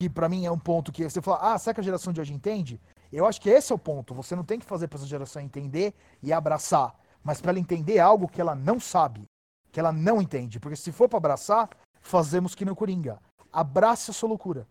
[0.00, 2.20] que pra mim é um ponto que você fala, ah, será que a geração de
[2.20, 2.80] hoje entende?
[3.12, 4.14] Eu acho que esse é o ponto.
[4.14, 6.94] Você não tem que fazer pra essa geração entender e abraçar.
[7.22, 9.24] Mas para ela entender algo que ela não sabe,
[9.70, 10.58] que ela não entende.
[10.58, 11.68] Porque se for para abraçar,
[12.00, 13.20] fazemos que no Coringa.
[13.52, 14.66] Abrace a sua loucura.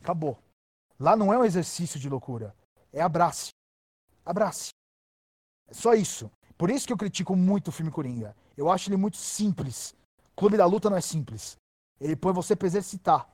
[0.00, 0.38] Acabou.
[0.98, 2.54] Lá não é um exercício de loucura.
[2.92, 3.50] É abrace.
[4.24, 4.70] Abrace.
[5.68, 6.30] É só isso.
[6.56, 8.34] Por isso que eu critico muito o filme Coringa.
[8.56, 9.94] Eu acho ele muito simples.
[10.36, 11.56] Clube da Luta não é simples.
[12.00, 13.28] Ele põe você pra exercitar.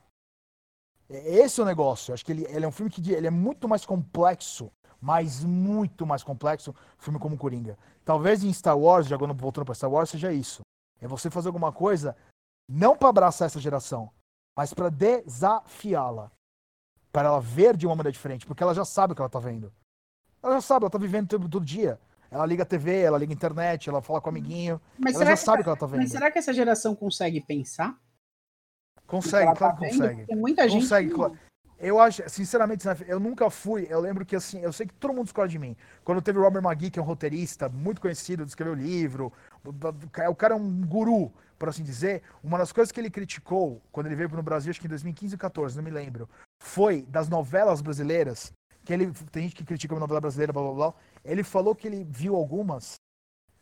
[1.09, 2.11] É, esse é o negócio.
[2.11, 5.43] Eu acho que ele, ele, é um filme que ele é muito mais complexo, mas
[5.43, 7.77] muito mais complexo, um filme como Coringa.
[8.05, 10.61] Talvez em Star Wars, já agora voltando para Star Wars, seja isso.
[11.01, 12.15] É você fazer alguma coisa
[12.69, 14.11] não para abraçar essa geração,
[14.55, 16.31] mas para desafiá-la.
[17.11, 19.39] Para ela ver de uma maneira diferente, porque ela já sabe o que ela tá
[19.39, 19.73] vendo.
[20.41, 21.99] Ela já sabe, ela tá vivendo todo, todo dia.
[22.29, 24.79] Ela liga a TV, ela liga a internet, ela fala com o amiguinho.
[24.97, 25.99] Mas ela já que, sabe o que ela tá vendo.
[25.99, 27.99] Mas será que essa geração consegue pensar?
[29.05, 30.25] Consegue, claro tá que consegue.
[30.25, 30.83] Tem muita gente.
[30.83, 31.37] Consegue, claro.
[31.83, 33.87] Eu acho, sinceramente, eu nunca fui.
[33.89, 35.75] Eu lembro que assim, eu sei que todo mundo discorda de mim.
[36.03, 39.33] Quando teve o Robert McGee, que é um roteirista muito conhecido, escreveu livro,
[39.65, 42.21] o cara é um guru, por assim dizer.
[42.43, 44.89] Uma das coisas que ele criticou quando ele veio para o Brasil, acho que em
[44.89, 46.29] 2015 e 2014, não me lembro,
[46.61, 48.53] foi das novelas brasileiras.
[48.85, 50.93] Que ele tem gente que critica a novela brasileira, blá blá blá.
[51.25, 52.93] Ele falou que ele viu algumas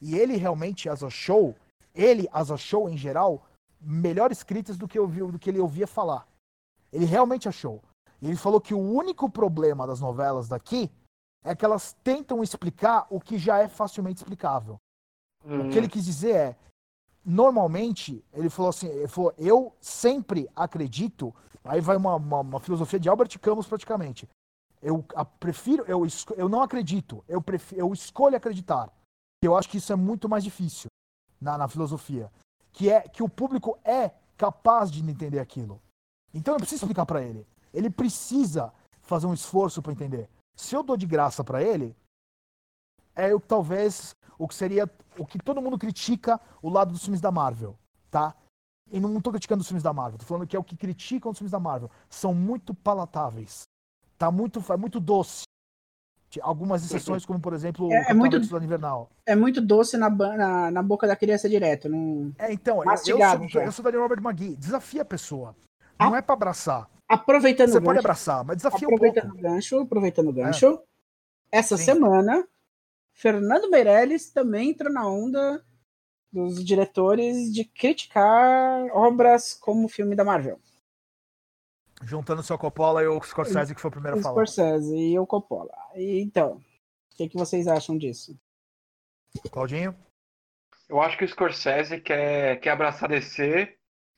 [0.02, 1.56] e ele realmente as achou,
[1.96, 3.46] ele as achou em geral
[3.80, 6.28] melhor escritas do que, eu vi, do que ele ouvia falar.
[6.92, 7.82] Ele realmente achou.
[8.22, 10.92] E ele falou que o único problema das novelas daqui
[11.44, 14.80] é que elas tentam explicar o que já é facilmente explicável.
[15.46, 15.68] Hum.
[15.68, 15.90] O que ele hum.
[15.90, 16.56] quis dizer é,
[17.24, 23.00] normalmente, ele falou assim, ele falou, eu sempre acredito, aí vai uma, uma, uma filosofia
[23.00, 24.28] de Albert Camus praticamente.
[24.82, 26.06] Eu a, prefiro, eu,
[26.36, 28.90] eu não acredito, eu, prefiro, eu escolho acreditar.
[29.42, 30.90] Eu acho que isso é muito mais difícil
[31.40, 32.32] na, na filosofia.
[32.72, 35.82] Que é que o público é capaz de entender aquilo.
[36.34, 37.46] Então eu preciso explicar para ele.
[37.74, 40.30] Ele precisa fazer um esforço para entender.
[40.56, 41.96] Se eu dou de graça para ele,
[43.16, 47.20] é o talvez o que seria o que todo mundo critica o lado dos filmes
[47.20, 47.78] da Marvel,
[48.10, 48.36] tá?
[48.92, 51.32] E não estou criticando os filmes da Marvel, tô falando que é o que criticam
[51.32, 51.92] os filmes da Marvel.
[52.10, 53.64] São muito palatáveis.
[54.18, 55.44] Tá muito, é muito doce.
[56.42, 59.10] Algumas exceções, como por exemplo é, o é muito, Invernal.
[59.26, 61.90] É muito doce na, na, na, boca da criança direto.
[61.90, 62.32] Não...
[62.38, 62.98] É, então, eu, eu,
[63.50, 64.56] sou, eu sou Daniel Robert Magui.
[64.56, 65.56] Desafia a pessoa.
[66.00, 66.88] Não é para abraçar.
[67.10, 69.42] Aproveitando Você pode gancho, abraçar, mas desafia aproveitando um pouco.
[69.42, 70.80] Gancho, aproveitando o gancho,
[71.52, 71.58] é.
[71.58, 71.86] essa Sim.
[71.86, 72.48] semana,
[73.12, 75.66] Fernando Meirelles também entrou na onda
[76.32, 80.60] dos diretores de criticar obras como o filme da Marvel.
[82.04, 84.42] Juntando o seu Coppola e o Scorsese, que foi o primeiro a falar.
[84.42, 85.74] O Scorsese e o Coppola.
[85.96, 86.62] E, então,
[87.12, 88.40] o que, que vocês acham disso?
[89.52, 89.96] Claudinho?
[90.88, 93.76] Eu acho que o Scorsese quer, quer abraçar DC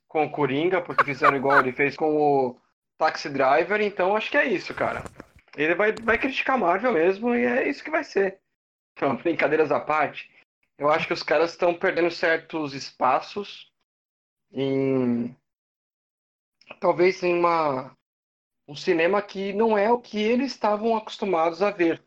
[0.07, 2.61] com o Coringa, porque fizeram igual ele fez com o
[3.01, 5.03] Taxi Driver, então acho que é isso, cara.
[5.57, 8.39] Ele vai, vai criticar Marvel mesmo e é isso que vai ser.
[8.93, 10.29] Então, brincadeiras à parte,
[10.77, 13.73] eu acho que os caras estão perdendo certos espaços
[14.51, 15.35] em.
[16.79, 17.97] Talvez em uma.
[18.67, 22.03] Um cinema que não é o que eles estavam acostumados a ver,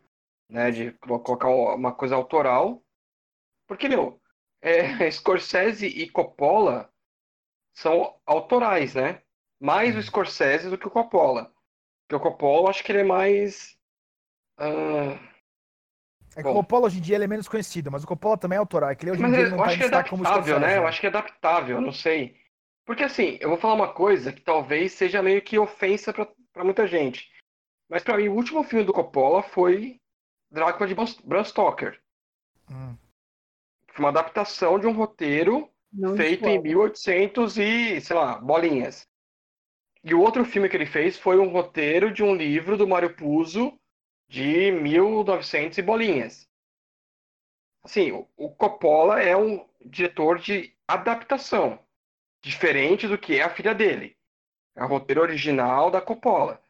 [0.49, 0.71] né?
[0.71, 2.81] De colocar uma coisa autoral.
[3.67, 4.23] Porque, meu,
[4.63, 6.89] é, Scorsese e Coppola
[7.75, 9.24] são autorais, né?
[9.65, 11.51] Mais o Scorsese do que o Coppola.
[12.07, 13.79] Porque o Coppola, eu acho que ele é mais.
[14.61, 15.19] Uh...
[16.37, 18.57] É que o Coppola hoje em dia ele é menos conhecido, mas o Coppola também
[18.57, 18.91] é autoral.
[18.91, 20.77] É que ele hoje mas em dia eu não tá acho que é adaptável, né?
[20.77, 22.37] Eu acho que é adaptável, não sei.
[22.85, 26.87] Porque assim, eu vou falar uma coisa que talvez seja meio que ofensa para muita
[26.87, 27.33] gente.
[27.89, 29.99] Mas para mim, o último filme do Coppola foi
[30.51, 31.99] Drácula de Bram Stoker.
[32.71, 32.97] Hum.
[33.93, 39.09] Foi uma adaptação de um roteiro não feito em 1800 e, sei lá, bolinhas.
[40.05, 43.17] E o outro filme que ele fez foi um roteiro de um livro do Mário
[43.17, 43.81] Puzo
[44.29, 46.47] de 1900 e bolinhas.
[47.83, 51.79] Assim, o Coppola é um diretor de adaptação,
[52.43, 54.15] diferente do que é a filha dele.
[54.77, 56.63] É o roteiro original da Coppola.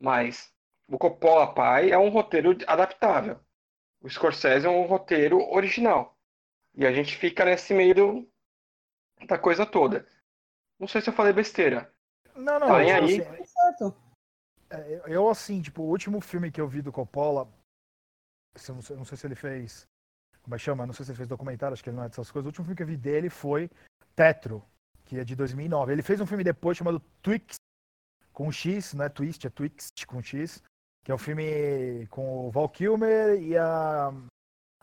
[0.00, 0.52] Mas
[0.88, 3.38] o Coppola pai é um roteiro adaptável.
[4.00, 6.18] O Scorsese é um roteiro original.
[6.74, 8.28] E a gente fica nesse meio
[9.28, 10.08] da coisa toda.
[10.76, 11.92] Não sei se eu falei besteira.
[12.34, 12.68] Não, não.
[12.68, 13.20] Tá eu, aí.
[13.20, 13.94] Assim,
[14.70, 17.48] é, eu, assim, tipo, o último filme que eu vi do Coppola,
[18.68, 19.86] eu não sei, não sei se ele fez.
[20.42, 20.86] Como é que chama?
[20.86, 22.46] Não sei se ele fez documentário, acho que ele não é dessas coisas.
[22.46, 23.70] O último filme que eu vi dele foi
[24.14, 24.64] Tetro,
[25.04, 25.92] que é de 2009.
[25.92, 27.56] Ele fez um filme depois chamado Twix,
[28.32, 30.62] com X, não é Twist, é Twix com X,
[31.04, 34.12] que é um filme com o Val Kilmer e a,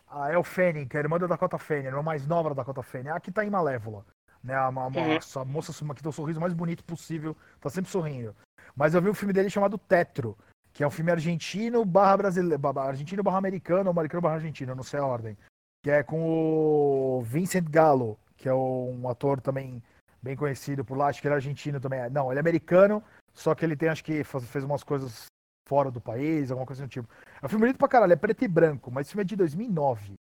[0.07, 2.55] a El Fanning, que é a irmã da Dakota Fanning, a irmã mais nova da
[2.55, 3.09] Dakota Fanning.
[3.09, 4.05] Aqui tá em Malévola.
[4.43, 4.53] Né?
[4.53, 8.35] A, a moça que tem o sorriso mais bonito possível, tá sempre sorrindo.
[8.75, 10.37] Mas eu vi um filme dele chamado Tetro,
[10.73, 14.83] que é um filme argentino barra brasileiro, argentino barra americano, ou americano barra argentino, não
[14.83, 15.37] sei a ordem.
[15.83, 19.81] que é com o Vincent Gallo, que é um ator também
[20.21, 22.09] bem conhecido por lá, acho que ele é argentino também.
[22.09, 25.25] Não, ele é americano, só que ele tem, acho que fez umas coisas
[25.67, 27.07] fora do país, alguma coisa do tipo.
[27.41, 29.35] É um filme bonito pra caralho, é preto e branco, mas esse filme é de
[29.35, 30.13] 2009.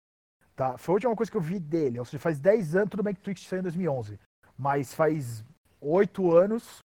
[0.57, 0.79] Tá?
[0.79, 3.15] Foi a última coisa que eu vi dele, ou seja, faz 10 anos, tudo bem
[3.15, 4.19] que Twitch saiu em 2011,
[4.57, 5.45] mas faz
[5.83, 6.79] 8 anos,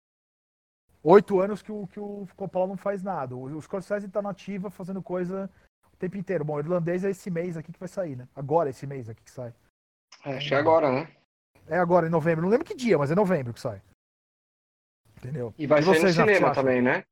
[1.04, 3.36] 8 anos que o, que o Coppola não faz nada.
[3.36, 5.48] O Scorsese tá nativa fazendo coisa
[5.92, 6.44] o tempo inteiro.
[6.44, 8.28] Bom, o irlandês é esse mês aqui que vai sair, né?
[8.34, 9.54] Agora, esse mês aqui que sai.
[10.24, 11.08] É, acho que é agora, né?
[11.68, 12.42] É agora, em novembro.
[12.42, 13.80] Não lembro que dia, mas é novembro que sai.
[15.16, 15.54] Entendeu?
[15.56, 17.04] E vai e sair no cinema também, né?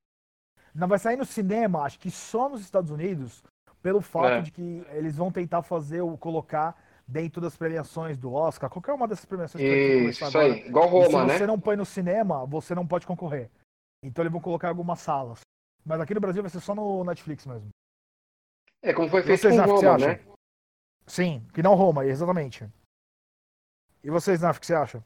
[0.75, 3.43] Não, vai sair no cinema, acho que só nos Estados Unidos,
[3.89, 4.43] pelo fato é.
[4.43, 9.09] de que eles vão tentar fazer o colocar dentro das premiações do Oscar, qualquer uma
[9.09, 11.33] dessas premiações Isso, isso aí, igual Roma, né?
[11.33, 13.51] Se você não põe no cinema, você não pode concorrer.
[14.03, 15.41] Então eles vão colocar algumas salas.
[15.87, 17.71] Mas aqui no Brasil vai ser só no Netflix mesmo.
[18.83, 20.21] É como foi feito vocês, com Roma, né?
[21.07, 22.69] Sim, que não Roma, exatamente.
[24.05, 25.03] E vocês, Naf, o que você acha?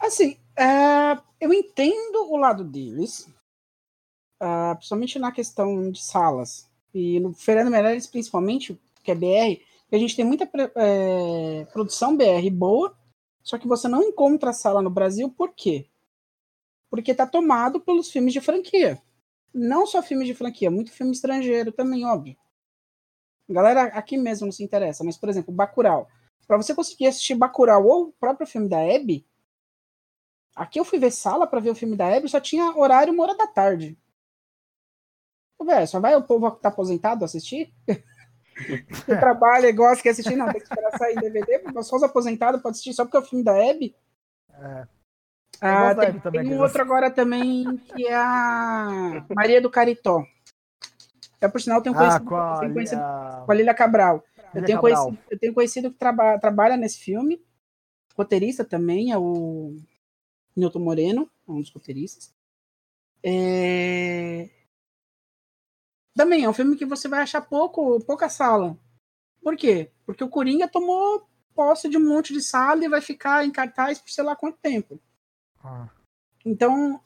[0.00, 3.30] Assim, é, eu entendo o lado deles,
[4.42, 6.68] uh, principalmente na questão de salas.
[6.94, 12.50] E no Fernando Meirelles, principalmente, que é BR, a gente tem muita é, produção BR
[12.52, 12.96] boa,
[13.42, 15.86] só que você não encontra sala no Brasil, por quê?
[16.90, 19.00] Porque tá tomado pelos filmes de franquia.
[19.52, 22.36] Não só filmes de franquia, muito filme estrangeiro também, óbvio.
[23.48, 26.06] galera aqui mesmo não se interessa, mas, por exemplo, Bacurau.
[26.46, 29.26] Para você conseguir assistir Bacurau ou o próprio filme da Abby,
[30.54, 33.22] aqui eu fui ver sala para ver o filme da Abby, só tinha horário uma
[33.22, 33.98] hora da tarde.
[35.64, 37.72] Velho, só vai o povo que tá aposentado assistir?
[38.56, 40.36] que trabalha e gosta, assistir?
[40.36, 43.24] Não, tem que esperar sair DVD, só os aposentados podem assistir só porque é o
[43.24, 43.94] filme da Abby.
[44.52, 44.86] É.
[45.60, 50.24] Ah, tem, tem um outro agora também que é a Maria do Caritó.
[51.40, 53.42] É por sinal, eu tenho ah, conhecido, ah, com, a, conhecido a...
[53.44, 54.24] com a Lilia Cabral.
[54.54, 57.44] Eu tenho, conhecido, eu tenho conhecido que traba, trabalha nesse filme.
[58.16, 59.76] Roteirista também é o
[60.56, 62.34] Newton Moreno, um dos roteiristas.
[63.22, 64.48] É...
[66.18, 68.76] Também é um filme que você vai achar pouco, pouca sala.
[69.40, 69.92] Por quê?
[70.04, 74.00] Porque o Coringa tomou posse de um monte de sala e vai ficar em cartaz
[74.00, 75.00] por sei lá quanto tempo.
[75.62, 75.88] Ah.
[76.44, 77.00] Então,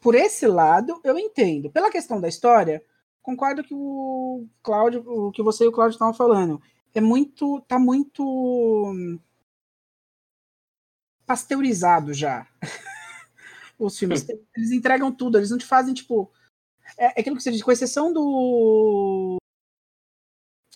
[0.00, 1.72] por esse lado, eu entendo.
[1.72, 2.84] Pela questão da história,
[3.20, 6.62] concordo que o Cláudio, o que você e o Cláudio estavam falando,
[6.94, 8.84] é muito, tá muito
[11.26, 12.46] pasteurizado já.
[13.76, 14.24] Os filmes,
[14.56, 16.30] eles entregam tudo, eles não te fazem tipo
[16.98, 19.36] é, é aquilo que você diz, com exceção do,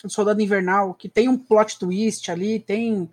[0.03, 3.11] do Soldado Invernal, que tem um plot twist ali, tem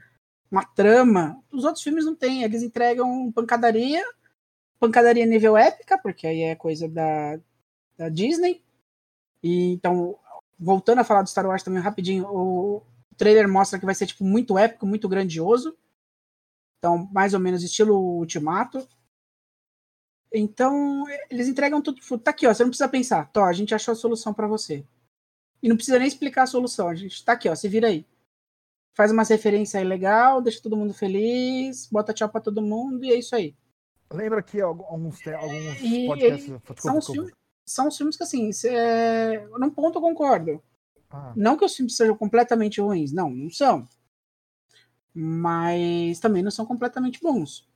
[0.49, 4.03] uma trama, os outros filmes não tem, eles entregam pancadaria,
[4.79, 7.39] pancadaria nível épica, porque aí é coisa da,
[7.97, 8.63] da Disney.
[9.43, 10.17] E então,
[10.57, 12.81] voltando a falar do Star Wars também rapidinho, o
[13.17, 15.77] trailer mostra que vai ser tipo muito épico, muito grandioso.
[16.77, 18.87] Então, mais ou menos estilo Ultimato.
[20.37, 21.99] Então, eles entregam tudo.
[22.19, 22.53] Tá aqui, ó.
[22.53, 23.29] Você não precisa pensar.
[23.31, 24.85] Tó, a gente achou a solução para você.
[25.61, 26.87] E não precisa nem explicar a solução.
[26.87, 27.55] A gente tá aqui, ó.
[27.55, 28.05] Se vira aí.
[28.93, 33.11] Faz uma referência aí legal, deixa todo mundo feliz, bota tchau pra todo mundo e
[33.11, 33.55] é isso aí.
[34.11, 36.47] Lembra que alguns, alguns e, podcasts.
[36.47, 37.31] E, são, os filmes,
[37.63, 40.63] são filmes que, assim, cê, num ponto eu concordo.
[41.11, 41.31] Ah.
[41.35, 43.87] Não que os filmes sejam completamente ruins, não, não são.
[45.13, 47.66] Mas também não são completamente bons.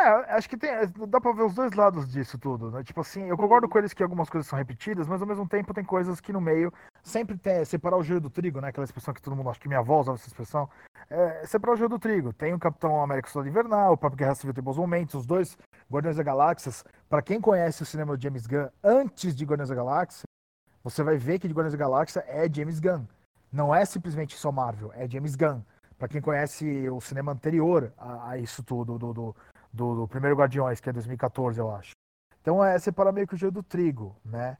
[0.00, 0.70] É, acho que tem,
[1.08, 2.82] dá pra ver os dois lados disso tudo, né?
[2.82, 5.74] Tipo assim, eu concordo com eles que algumas coisas são repetidas, mas ao mesmo tempo
[5.74, 8.68] tem coisas que no meio sempre tem, separar o joio do trigo, né?
[8.68, 10.70] Aquela expressão que todo mundo, acha que minha avó usava essa expressão.
[11.10, 12.32] É, separar o joio do trigo.
[12.32, 15.58] Tem o Capitão América Soldado Invernal, o próprio Guerra Civil tem bons momentos, os dois
[15.92, 16.82] Guardiões da Galáxias.
[17.06, 20.24] Para quem conhece o cinema do James Gunn antes de Guardiões da Galáxia,
[20.82, 23.04] você vai ver que de Guardiões da Galáxia é James Gunn.
[23.52, 25.60] Não é simplesmente só Marvel, é James Gunn.
[25.98, 29.36] Para quem conhece o cinema anterior a, a isso tudo, do, do
[29.72, 31.92] do, do, primeiro Guardiões, que é 2014, eu acho.
[32.40, 34.56] Então é separar meio que o joio do trigo, né?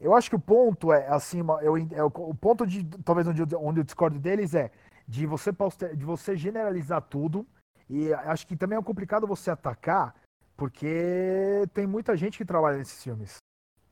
[0.00, 3.80] Eu acho que o ponto é assim, eu, é, o ponto de talvez onde, onde
[3.80, 4.70] eu discordo deles é
[5.06, 5.52] de você
[5.94, 7.46] de você generalizar tudo
[7.88, 10.14] e acho que também é complicado você atacar
[10.56, 13.36] porque tem muita gente que trabalha nesses filmes.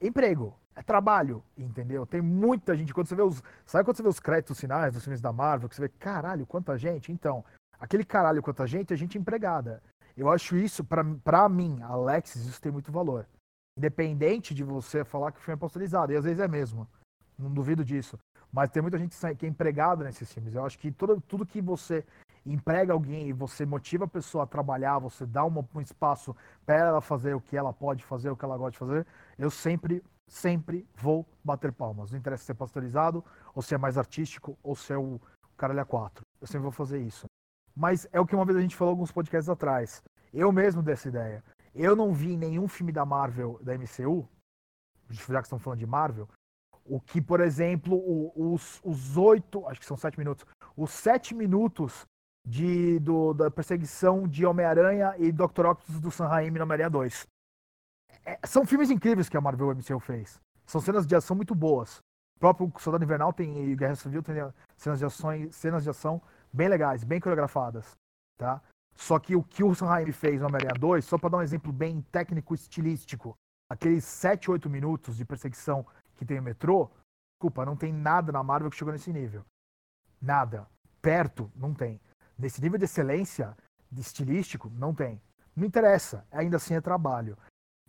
[0.01, 2.07] Emprego, é trabalho, entendeu?
[2.07, 2.95] Tem muita gente.
[2.95, 3.43] Quando você vê os.
[3.67, 6.47] Sabe quando você vê os créditos finais dos filmes da Marvel, que você vê, caralho,
[6.47, 7.13] quanta gente?
[7.13, 7.45] Então,
[7.79, 9.83] aquele caralho, quanta gente é gente empregada.
[10.21, 13.27] Eu acho isso, para mim, Alexis, isso tem muito valor.
[13.75, 16.87] Independente de você falar que o filme é pastorizado, e às vezes é mesmo.
[17.39, 18.19] Não duvido disso.
[18.53, 20.55] Mas tem muita gente que é empregada nesses filmes.
[20.55, 22.05] Eu acho que tudo, tudo que você
[22.45, 27.01] emprega alguém e você motiva a pessoa a trabalhar, você dá um espaço para ela
[27.01, 29.07] fazer o que ela pode fazer, o que ela gosta de fazer,
[29.39, 32.11] eu sempre, sempre vou bater palmas.
[32.11, 35.19] Não interessa se é pastorizado, ou se é mais artístico, ou se é o
[35.57, 36.27] caralho a quatro.
[36.39, 37.25] Eu sempre vou fazer isso.
[37.75, 40.03] Mas é o que uma vez a gente falou alguns podcasts atrás.
[40.33, 41.43] Eu mesmo dessa ideia.
[41.75, 44.29] Eu não vi nenhum filme da Marvel, da MCU,
[45.09, 46.29] já que estão falando de Marvel,
[46.85, 50.45] o que, por exemplo, os, os oito, acho que são sete minutos,
[50.77, 52.05] os sete minutos
[52.45, 55.67] de, do, da perseguição de Homem-Aranha e Dr.
[55.67, 57.27] Octopus do Sam Raimi no Homem-Aranha 2.
[58.25, 60.41] É, são filmes incríveis que a Marvel MCU fez.
[60.67, 61.99] São cenas de ação muito boas.
[62.37, 64.37] O próprio Soldado Invernal tem, e Guerra Civil tem
[64.77, 66.21] cenas de, ações, cenas de ação
[66.53, 67.97] bem legais, bem coreografadas.
[68.39, 68.63] Tá?
[68.95, 71.43] Só que o que o Sam Raimi fez no Homem-Aranha 2, só para dar um
[71.43, 73.37] exemplo bem técnico estilístico,
[73.69, 75.87] aqueles 7, 8 minutos de perseguição
[76.17, 76.91] que tem o metrô,
[77.33, 79.45] desculpa, não tem nada na Marvel que chegou nesse nível.
[80.21, 80.67] Nada.
[81.01, 81.99] Perto, não tem.
[82.39, 83.57] Nesse nível de excelência,
[83.91, 85.21] de estilístico, não tem.
[85.57, 87.39] Não interessa, ainda assim é trabalho.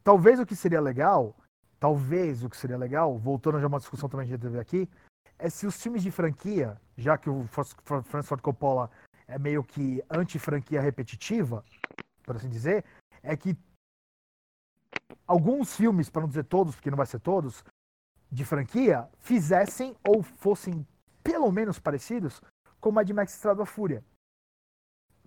[0.04, 1.36] Talvez o que seria legal,
[1.80, 4.60] talvez o que seria legal, voltando já a uma discussão também que a gente teve
[4.60, 4.90] aqui,
[5.38, 8.92] é se os filmes de franquia, já que o Francis Ford Coppola
[9.28, 11.66] é meio que anti-franquia repetitiva,
[12.24, 12.86] por assim dizer,
[13.24, 13.58] é que
[15.26, 17.64] alguns filmes, para não dizer todos, porque não vai ser todos,
[18.32, 20.86] de franquia fizessem ou fossem
[21.24, 22.42] pelo menos parecidos
[22.80, 24.04] com Mad Max Estrada da Fúria.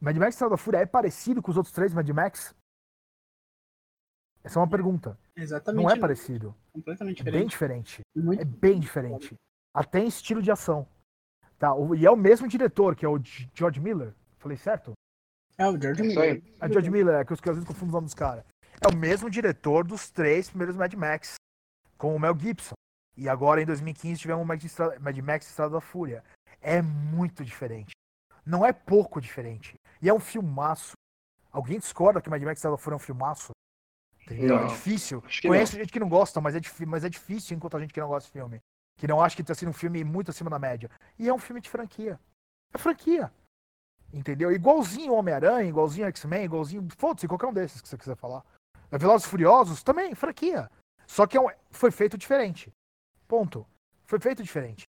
[0.01, 2.55] Mad Max Estrada da Fúria é parecido com os outros três Mad Max?
[4.43, 5.19] Essa é uma pergunta.
[5.35, 5.83] Exatamente.
[5.83, 6.55] Não é parecido.
[6.73, 7.41] Completamente é diferente.
[7.41, 8.01] bem diferente.
[8.15, 9.35] Muito É bem diferente.
[9.75, 10.87] Até em estilo de ação.
[11.59, 11.71] Tá?
[11.97, 13.19] E é o mesmo diretor, que é o
[13.55, 14.15] George Miller.
[14.39, 14.93] Falei certo?
[15.59, 16.09] É o George aí.
[16.09, 16.43] Miller.
[16.61, 18.45] É George Miller, é que eu às vezes confundo o nome dos caras.
[18.81, 21.35] É o mesmo diretor dos três primeiros Mad Max,
[21.97, 22.75] com o Mel Gibson.
[23.17, 26.25] E agora, em 2015, tivemos o Mad, Estra- Mad Max Estrada da Fúria.
[26.61, 27.93] É muito diferente.
[28.45, 29.75] Não é pouco diferente.
[30.03, 30.93] E é um filmaço.
[31.53, 33.53] Alguém discorda que Mad Max Estrada da Fúria é um filmaço?
[34.23, 34.57] Entendeu?
[34.57, 35.23] Não, é difícil.
[35.23, 38.09] que Conheço gente que não gosta, mas é, mas é difícil encontrar gente que não
[38.09, 38.59] gosta de filme.
[38.97, 40.91] Que não acha que tá sendo um filme muito acima da média.
[41.19, 42.19] E é um filme de franquia.
[42.73, 43.33] É franquia.
[44.13, 44.53] Entendeu?
[44.53, 46.87] Igualzinho Homem-Aranha, igualzinho X-Men, igualzinho.
[46.97, 48.45] Foda-se, qualquer um desses que você quiser falar.
[48.91, 50.71] É Velozes Furiosos também, franquia.
[51.07, 52.73] Só que é um- foi feito diferente.
[53.27, 53.67] Ponto.
[54.05, 54.85] Foi feito diferente.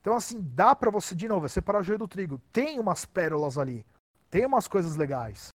[0.00, 2.40] Então, assim, dá pra você, de novo, é separar o joio do trigo.
[2.52, 3.84] Tem umas pérolas ali.
[4.30, 5.48] Tem umas coisas legais.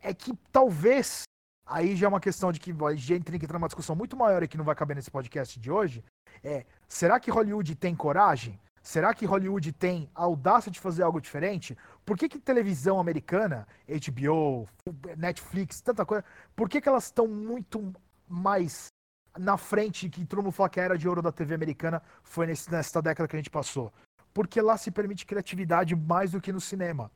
[0.00, 1.24] É que talvez.
[1.68, 4.16] Aí já é uma questão de que a gente tem que entrar numa discussão muito
[4.16, 6.02] maior e que não vai caber nesse podcast de hoje.
[6.42, 8.58] É, será que Hollywood tem coragem?
[8.82, 11.76] Será que Hollywood tem audácia de fazer algo diferente?
[12.06, 14.66] Por que, que televisão americana, HBO,
[15.14, 16.24] Netflix, tanta coisa,
[16.56, 17.92] por que, que elas estão muito
[18.26, 18.86] mais
[19.38, 22.46] na frente que todo mundo fala que a era de ouro da TV americana foi
[22.46, 23.92] nesse, nessa década que a gente passou?
[24.32, 27.10] Porque lá se permite criatividade mais do que no cinema.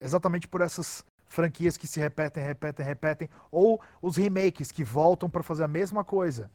[0.00, 5.42] Exatamente por essas franquias que se repetem, repetem, repetem, ou os remakes que voltam para
[5.42, 6.50] fazer a mesma coisa.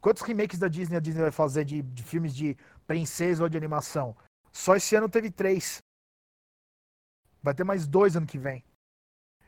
[0.00, 2.56] Quantos remakes da Disney a Disney vai fazer de, de filmes de
[2.86, 4.16] princesa ou de animação?
[4.52, 5.78] Só esse ano teve três.
[7.42, 8.64] Vai ter mais dois ano que vem.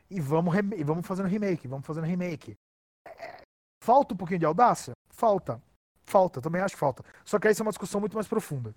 [0.09, 2.55] E vamos, e vamos fazendo remake, vamos fazendo remake.
[3.05, 3.41] É,
[3.83, 4.93] Falta um pouquinho de audácia?
[5.09, 5.61] Falta.
[6.03, 7.03] Falta, também acho que falta.
[7.25, 8.73] Só que aí isso é uma discussão muito mais profunda.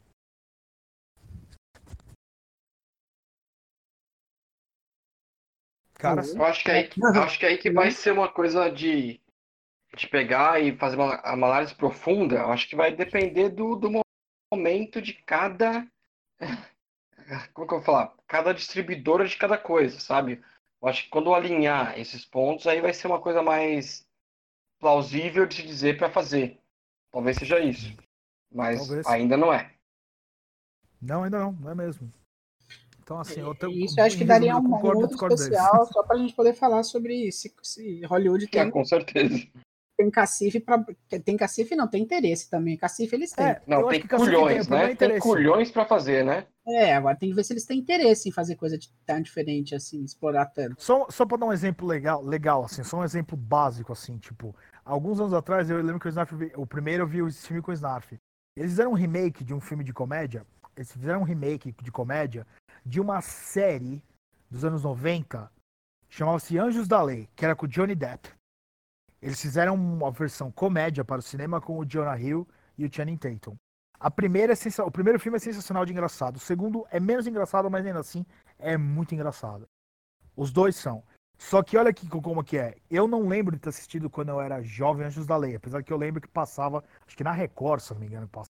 [6.01, 7.23] Cara, Eu acho que, é aí, que- Uhum.
[7.23, 9.21] acho que é aí que vai ser uma coisa de,
[9.97, 12.37] de pegar e fazer uma, uma análise profunda.
[12.37, 14.03] Eu acho que vai depender do, do
[14.53, 15.87] momento de cada.
[17.53, 18.15] Como que eu vou falar?
[18.27, 20.43] Cada distribuidora de cada coisa, sabe?
[20.83, 24.07] Eu acho que quando alinhar esses pontos, aí vai ser uma coisa mais
[24.81, 26.59] plausível de se dizer para fazer.
[27.13, 27.95] Talvez seja isso.
[28.51, 29.07] Mas Talvez.
[29.07, 29.75] ainda não é.
[31.01, 32.11] não, ainda não, não é mesmo.
[33.11, 33.73] Então, assim, eu tenho.
[33.73, 37.33] Isso eu acho que daria um concordo outro especial só pra gente poder falar sobre
[37.33, 39.49] se, se Hollywood É, tem, com certeza.
[39.99, 40.85] tem cacife para
[41.25, 42.77] Tem cacife não, tem interesse também.
[42.77, 43.47] Cacife eles têm.
[43.47, 44.93] É, Não, tem culhões, tem, o problema né?
[44.93, 46.47] é Tem culhões para fazer, né?
[46.69, 49.75] É, agora tem que ver se eles têm interesse em fazer coisa de- tão diferente
[49.75, 50.81] assim, explorar tanto.
[50.81, 54.55] Só, só pra dar um exemplo legal, legal, assim, só um exemplo básico, assim, tipo,
[54.85, 57.73] alguns anos atrás eu lembro que o Snarf, o primeiro eu vi esse filme com
[57.73, 58.13] o Snarf.
[58.57, 60.47] Eles fizeram um remake de um filme de comédia,
[60.77, 62.47] eles fizeram um remake de comédia
[62.85, 64.03] de uma série
[64.51, 65.51] dos anos 90,
[66.09, 68.29] chamava-se Anjos da Lei, que era com o Johnny Depp.
[69.23, 72.47] Eles fizeram uma versão comédia para o cinema com o Jonah Hill
[72.79, 73.55] e o Channing Tatum.
[73.99, 77.71] A primeira é o primeiro filme é sensacional de engraçado, o segundo é menos engraçado,
[77.71, 78.25] mas ainda assim
[78.59, 79.69] é muito engraçado.
[80.35, 81.03] Os dois são.
[81.37, 82.77] Só que olha aqui co- como que é.
[82.91, 85.93] Eu não lembro de ter assistido quando eu era jovem Anjos da Lei, apesar que
[85.93, 88.49] eu lembro que passava, acho que na Record, se não me engano, passava.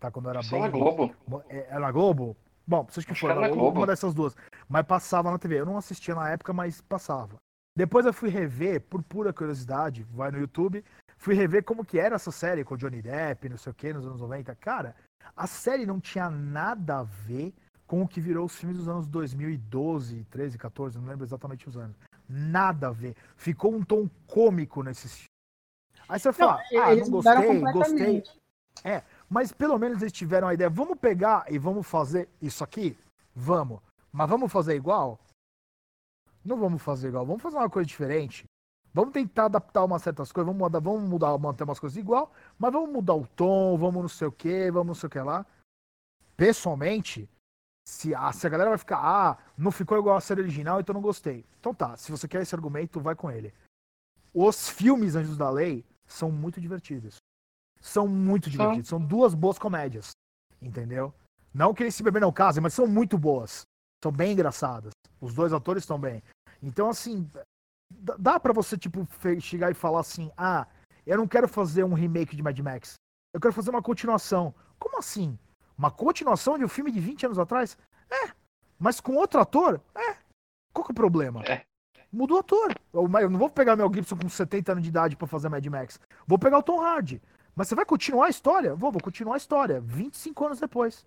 [0.00, 0.60] Tá, quando eu era Só bem.
[0.62, 1.14] na Globo.
[1.48, 2.36] É, Era na Globo?
[2.68, 3.78] Bom, seja que Acho for, que era na era Globo.
[3.80, 4.36] uma dessas duas.
[4.68, 5.58] Mas passava na TV.
[5.58, 7.36] Eu não assistia na época, mas passava.
[7.74, 10.84] Depois eu fui rever, por pura curiosidade, vai no YouTube,
[11.16, 13.90] fui rever como que era essa série com o Johnny Depp, não sei o que,
[13.92, 14.54] nos anos 90.
[14.56, 14.94] Cara,
[15.34, 17.54] a série não tinha nada a ver
[17.86, 21.76] com o que virou os filmes dos anos 2012, 13, 14, não lembro exatamente os
[21.76, 21.96] anos.
[22.28, 23.14] Nada a ver.
[23.36, 25.28] Ficou um tom cômico nesses filmes.
[26.06, 27.60] Aí você fala, Não, ah, não gostei, gostei.
[27.62, 28.38] completamente.
[29.28, 32.98] Mas pelo menos eles tiveram a ideia, vamos pegar e vamos fazer isso aqui?
[33.34, 33.80] Vamos.
[34.10, 35.18] Mas vamos fazer igual?
[36.44, 38.44] Não vamos fazer igual, vamos fazer uma coisa diferente.
[38.94, 42.72] Vamos tentar adaptar umas certas coisas, vamos mudar, vamos mudar, manter umas coisas igual, mas
[42.72, 45.44] vamos mudar o tom, vamos não sei o que, vamos não sei o que lá.
[46.36, 47.28] Pessoalmente,
[47.86, 50.94] se a, se a galera vai ficar, ah, não ficou igual a série original, então
[50.94, 51.44] não gostei.
[51.60, 53.52] Então tá, se você quer esse argumento, vai com ele.
[54.32, 57.16] Os filmes Anjos da Lei são muito divertidos.
[57.80, 58.88] São muito divertidos.
[58.88, 60.10] São duas boas comédias.
[60.60, 61.12] Entendeu?
[61.54, 63.62] Não que esse bebê não case, mas são muito boas.
[64.02, 64.92] São bem engraçadas.
[65.20, 66.22] Os dois atores estão bem.
[66.62, 67.28] Então, assim,
[68.18, 69.06] dá- pra você, tipo,
[69.40, 70.66] chegar e falar assim: ah,
[71.06, 72.94] eu não quero fazer um remake de Mad Max.
[73.34, 74.54] Eu quero fazer uma continuação.
[74.78, 75.38] Como assim?
[75.76, 77.76] Uma continuação de um filme de 20 anos atrás?
[78.10, 78.30] É.
[78.78, 79.80] Mas com outro ator?
[79.94, 80.16] É.
[80.72, 81.42] Qual que é o problema?
[81.44, 81.64] É.
[82.12, 82.74] Muda o ator.
[82.92, 86.00] Eu não vou pegar Mel Gibson com 70 anos de idade pra fazer Mad Max.
[86.26, 87.20] Vou pegar o Tom Hardy.
[87.58, 88.72] Mas você vai continuar a história?
[88.76, 89.80] Vou, vou continuar a história.
[89.80, 91.04] 25 anos depois.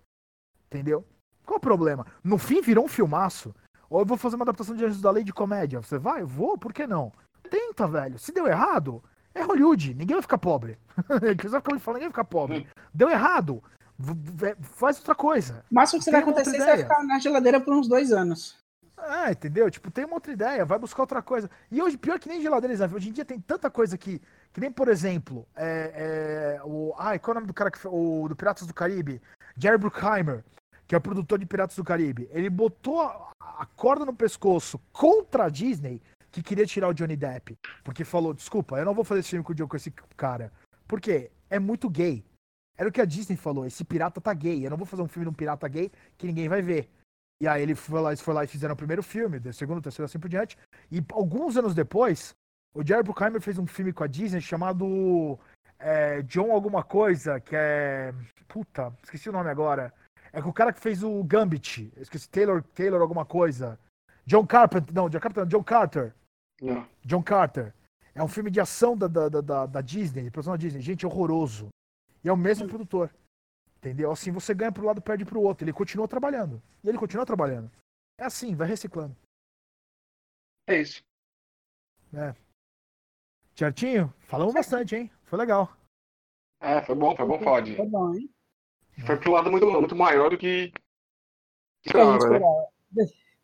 [0.66, 1.02] Entendeu?
[1.46, 2.06] Qual o problema?
[2.22, 3.54] No fim virou um filmaço.
[3.88, 5.80] Ou eu vou fazer uma adaptação de Anjos da Lei de comédia.
[5.80, 6.22] Você vai?
[6.22, 7.10] Vou, por que não?
[7.48, 8.18] Tenta, velho.
[8.18, 9.02] Se deu errado,
[9.34, 9.94] é Hollywood.
[9.94, 10.78] Ninguém vai ficar pobre.
[11.08, 12.68] Você vai ficar falando, ninguém vai ficar pobre.
[12.92, 13.64] Deu errado.
[13.98, 15.64] v- Faz outra coisa.
[15.70, 18.58] O máximo que Tem vai acontecer, você vai ficar na geladeira por uns dois anos.
[18.98, 19.70] É, entendeu?
[19.70, 21.50] Tipo, tem uma outra ideia, vai buscar outra coisa.
[21.70, 24.20] E hoje, pior que nem geladeira, Zé, hoje em dia tem tanta coisa que.
[24.52, 26.94] Que nem, por exemplo, é, é, o.
[26.98, 29.20] Ai, qual é o nome do cara que o do Piratas do Caribe?
[29.56, 30.44] Jerry Bruckheimer,
[30.86, 32.28] que é o produtor de Piratas do Caribe.
[32.30, 37.56] Ele botou a, corda no pescoço contra a Disney que queria tirar o Johnny Depp.
[37.82, 40.52] Porque falou, desculpa, eu não vou fazer esse filme com, com esse cara.
[40.86, 41.30] Por quê?
[41.48, 42.24] É muito gay.
[42.76, 44.64] Era o que a Disney falou, esse pirata tá gay.
[44.64, 46.90] Eu não vou fazer um filme de um pirata gay que ninguém vai ver.
[47.40, 49.82] E aí ele foi lá, foram lá e fizeram o primeiro filme, o segundo, o
[49.82, 50.56] terceiro, assim por diante.
[50.90, 52.34] E alguns anos depois,
[52.74, 55.38] o Jerry Bruckheimer fez um filme com a Disney chamado
[55.78, 58.12] é, John alguma coisa, que é...
[58.48, 59.92] Puta, esqueci o nome agora.
[60.32, 61.92] É com o cara que fez o Gambit.
[61.96, 63.78] Esqueci, Taylor, Taylor alguma coisa.
[64.24, 66.14] John Carpenter, não, John Carpenter, John Carter.
[66.60, 66.88] Não.
[67.04, 67.74] John Carter.
[68.14, 70.80] É um filme de ação da, da, da- da, Disney, de produção da Disney.
[70.80, 71.68] Gente, horroroso.
[72.22, 73.10] E é o mesmo produtor.
[73.78, 74.12] Entendeu?
[74.12, 75.64] Assim, você ganha pro lado e perde pro outro.
[75.64, 76.62] Ele continua trabalhando.
[76.84, 77.70] E ele continua trabalhando.
[78.18, 79.16] É assim, vai reciclando.
[80.68, 81.02] É isso.
[83.54, 84.12] Certinho?
[84.20, 85.10] Falamos bastante, hein?
[85.24, 85.70] Foi legal.
[86.60, 87.76] É, foi bom, foi bom falar de.
[87.76, 88.30] Tá bom, hein?
[89.06, 90.72] Foi pro lado muito, muito maior do que.
[91.84, 92.16] Esperava, né?
[92.16, 92.72] esperava.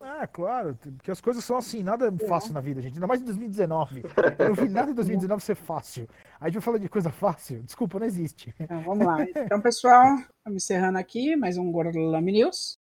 [0.01, 2.95] É, claro, porque as coisas são assim, nada é fácil na vida, gente.
[2.95, 4.05] Ainda mais em 2019.
[4.39, 6.09] Eu não vi nada em 2019 ser fácil.
[6.41, 7.63] Aí a gente vai falar de coisa fácil.
[7.65, 8.55] Desculpa, não existe.
[8.61, 9.25] Então, vamos lá.
[9.25, 12.79] Então, pessoal, estamos encerrando aqui mais um Gordolame News.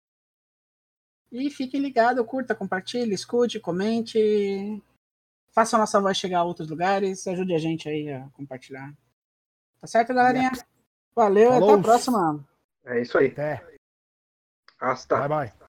[1.33, 4.83] E fiquem ligados, curta, compartilhe, escute, comente.
[5.57, 7.27] Faça a nossa voz chegar a outros lugares.
[7.27, 8.93] Ajude a gente aí a compartilhar.
[9.81, 10.53] Tá certo, galerinha?
[11.15, 11.75] Valeu, até Falou.
[11.77, 12.49] a próxima.
[12.85, 13.29] É isso aí.
[13.29, 13.65] Até.
[14.79, 15.17] Hasta.
[15.17, 15.66] Bye, bye.